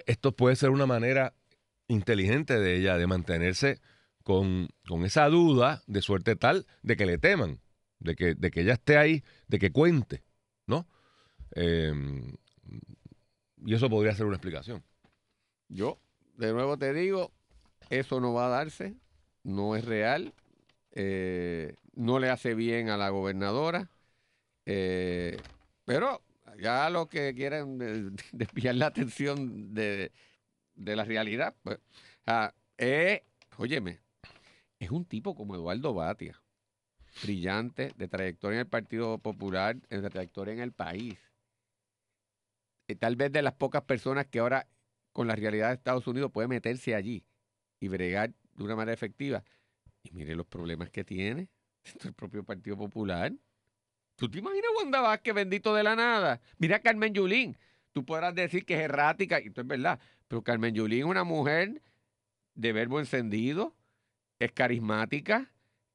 Esto 0.05 0.36
puede 0.36 0.55
ser 0.55 0.69
una 0.69 0.86
manera 0.86 1.34
inteligente 1.88 2.60
de 2.60 2.77
ella 2.77 2.97
de 2.97 3.07
mantenerse 3.07 3.81
con, 4.23 4.69
con 4.88 5.03
esa 5.03 5.27
duda 5.27 5.84
de 5.88 6.01
suerte 6.01 6.36
tal 6.36 6.65
de 6.84 6.95
que 6.95 7.05
le 7.05 7.17
teman, 7.17 7.60
de 7.99 8.15
que, 8.15 8.36
de 8.36 8.51
que 8.51 8.62
ella 8.62 8.73
esté 8.73 8.97
ahí, 8.97 9.23
de 9.47 9.60
que 9.60 9.71
cuente, 9.71 10.23
¿no? 10.67 10.88
Eh, 11.55 11.93
y 13.65 13.73
eso 13.73 13.89
podría 13.89 14.15
ser 14.15 14.25
una 14.25 14.38
explicación. 14.38 14.84
Yo, 15.67 15.99
de 16.38 16.53
nuevo 16.53 16.77
te 16.77 16.93
digo, 16.93 17.31
eso 17.89 18.19
no 18.19 18.34
va 18.34 18.47
a 18.47 18.49
darse, 18.49 18.95
no 19.43 19.75
es 19.75 19.86
real, 19.86 20.34
eh, 20.91 21.75
no 21.93 22.19
le 22.19 22.29
hace 22.29 22.55
bien 22.55 22.89
a 22.89 22.97
la 22.97 23.10
gobernadora, 23.10 23.89
eh, 24.65 25.38
pero 25.86 26.21
ya 26.59 26.89
los 26.89 27.07
que 27.07 27.33
quieren 27.33 27.77
de- 27.77 28.11
desviar 28.31 28.75
la 28.75 28.87
atención 28.87 29.73
de, 29.73 30.11
de 30.75 30.95
la 30.95 31.03
realidad, 31.05 31.55
pues, 31.63 31.79
ah, 32.25 32.53
eh, 32.77 33.23
óyeme, 33.57 33.99
es 34.79 34.91
un 34.91 35.05
tipo 35.05 35.35
como 35.35 35.55
Eduardo 35.55 35.93
Batia, 35.93 36.41
brillante, 37.23 37.91
de 37.97 38.07
trayectoria 38.07 38.55
en 38.57 38.61
el 38.61 38.67
Partido 38.69 39.17
Popular, 39.19 39.75
de 39.75 40.09
trayectoria 40.09 40.53
en 40.53 40.59
el 40.61 40.71
país. 40.71 41.17
Eh, 42.87 42.95
tal 42.95 43.15
vez 43.15 43.31
de 43.31 43.41
las 43.41 43.53
pocas 43.53 43.83
personas 43.83 44.27
que 44.27 44.39
ahora 44.39 44.67
con 45.13 45.27
la 45.27 45.35
realidad 45.35 45.67
de 45.69 45.75
Estados 45.75 46.07
Unidos 46.07 46.31
puede 46.31 46.47
meterse 46.47 46.95
allí 46.95 47.25
y 47.79 47.87
bregar 47.87 48.33
de 48.55 48.63
una 48.63 48.75
manera 48.75 48.93
efectiva. 48.93 49.43
Y 50.03 50.11
mire 50.11 50.35
los 50.35 50.47
problemas 50.47 50.89
que 50.89 51.03
tiene 51.03 51.49
dentro 51.83 52.07
del 52.07 52.13
propio 52.13 52.43
Partido 52.43 52.77
Popular. 52.77 53.33
¿Tú 54.21 54.29
te 54.29 54.38
imaginas 54.38 54.69
Wanda 54.77 55.01
Vázquez, 55.01 55.34
bendito 55.34 55.73
de 55.73 55.81
la 55.81 55.95
nada? 55.95 56.41
Mira 56.60 56.75
a 56.75 56.79
Carmen 56.79 57.12
Yulín. 57.12 57.57
Tú 57.91 58.05
podrás 58.05 58.36
decir 58.36 58.65
que 58.65 58.75
es 58.75 58.81
errática, 58.81 59.41
y 59.41 59.47
esto 59.47 59.62
es 59.62 59.67
verdad, 59.67 59.99
pero 60.27 60.43
Carmen 60.43 60.75
Yulín 60.75 60.99
es 60.99 61.05
una 61.05 61.23
mujer 61.23 61.81
de 62.53 62.71
verbo 62.71 62.99
encendido, 62.99 63.75
es 64.38 64.51
carismática, 64.51 65.51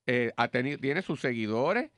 eh, 0.07 0.33
ha 0.37 0.49
tenido, 0.49 0.77
tiene 0.79 1.03
sus 1.03 1.21
seguidores, 1.21 1.93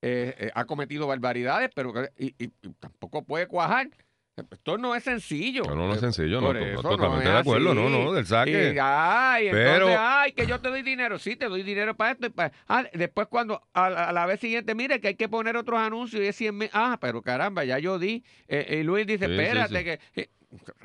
eh, 0.00 0.36
eh, 0.38 0.50
ha 0.54 0.64
cometido 0.64 1.08
barbaridades, 1.08 1.70
pero 1.74 1.92
y 2.16 2.30
tampoco 2.78 3.24
puede 3.24 3.48
cuajar. 3.48 3.90
Esto 4.36 4.78
no 4.78 4.96
es 4.96 5.04
sencillo. 5.04 5.62
No, 5.64 5.76
no, 5.76 5.86
no 5.86 5.92
es 5.92 5.98
Eh, 5.98 6.00
sencillo, 6.00 6.40
no, 6.40 6.50
eso 6.58 6.82
totalmente 6.82 7.24
no 7.26 7.32
de 7.34 7.38
acuerdo, 7.38 7.70
así. 7.70 7.78
no, 7.80 7.88
no, 7.88 8.12
del 8.12 8.26
saque. 8.26 8.72
Y, 8.74 8.78
ay, 8.82 9.48
Pero- 9.52 9.74
entonces, 9.88 9.98
ay, 10.00 10.32
que 10.32 10.46
yo 10.48 10.60
te 10.60 10.70
doy 10.70 10.82
dinero. 10.82 11.20
Sí, 11.20 11.36
te 11.36 11.46
doy 11.48 11.62
dinero 11.62 11.94
para 11.96 12.12
esto. 12.12 12.26
y 12.26 12.30
para- 12.30 12.52
Ah, 12.66 12.84
después 12.94 13.28
cuando 13.28 13.62
a, 13.72 13.90
la- 13.90 14.08
a 14.08 14.12
la 14.12 14.26
vez 14.26 14.40
siguiente, 14.40 14.74
mire 14.74 15.00
que 15.00 15.08
hay 15.08 15.14
que 15.14 15.28
poner 15.28 15.56
otros 15.56 15.78
anuncios 15.78 16.20
y 16.20 16.26
es 16.26 16.34
100 16.34 16.58
mil. 16.58 16.70
Ah, 16.72 16.98
pero 17.00 17.22
caramba, 17.22 17.62
ya 17.64 17.78
yo 17.78 17.98
di. 18.00 18.24
Eh, 18.48 18.78
y 18.80 18.82
Luis 18.82 19.06
dice, 19.06 19.26
Sí, 19.26 19.36
sí, 19.36 19.40
espérate, 19.40 19.78
sí. 19.78 19.84
que... 19.84 20.30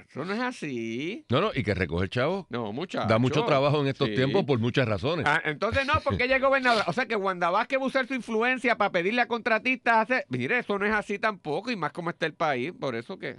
eso 0.08 0.26
no 0.26 0.34
es 0.34 0.40
así. 0.40 1.26
No, 1.30 1.42
no, 1.42 1.52
y 1.54 1.64
que 1.64 1.74
recoge 1.74 2.06
el 2.06 2.10
chavo 2.10 2.48
No, 2.50 2.72
da 3.08 3.18
mucho 3.20 3.44
trabajo 3.46 3.82
en 3.82 3.88
estos 3.88 4.08
Sí. 4.10 4.16
tiempos 4.16 4.44
por 4.46 4.60
muchas 4.60 4.88
razones. 4.88 5.26
Ah, 5.28 5.42
entonces 5.46 5.86
no, 5.86 5.94
porque 6.04 6.26
ella 6.26 6.38
es 6.38 6.42
gobernadora. 6.42 6.86
O 6.88 6.94
sea 6.94 7.06
que 7.06 7.16
Wanda 7.16 7.50
Vázquez 7.50 7.80
va 7.80 7.84
a 7.84 7.88
usar 7.88 8.08
su 8.08 8.14
influencia 8.14 8.78
para 8.78 8.92
pedirle 8.92 9.22
a 9.22 9.28
contratistas 9.28 9.98
hacer. 9.98 10.26
Mire, 10.30 10.60
eso 10.60 10.78
no 10.80 10.86
es 10.86 10.94
así 10.94 11.20
tampoco, 11.20 11.72
y 11.72 11.76
más 11.76 11.92
como 11.92 12.10
está 12.10 12.26
el 12.26 12.34
país. 12.34 12.74
Por 12.80 12.96
eso 12.96 13.18
que 13.18 13.38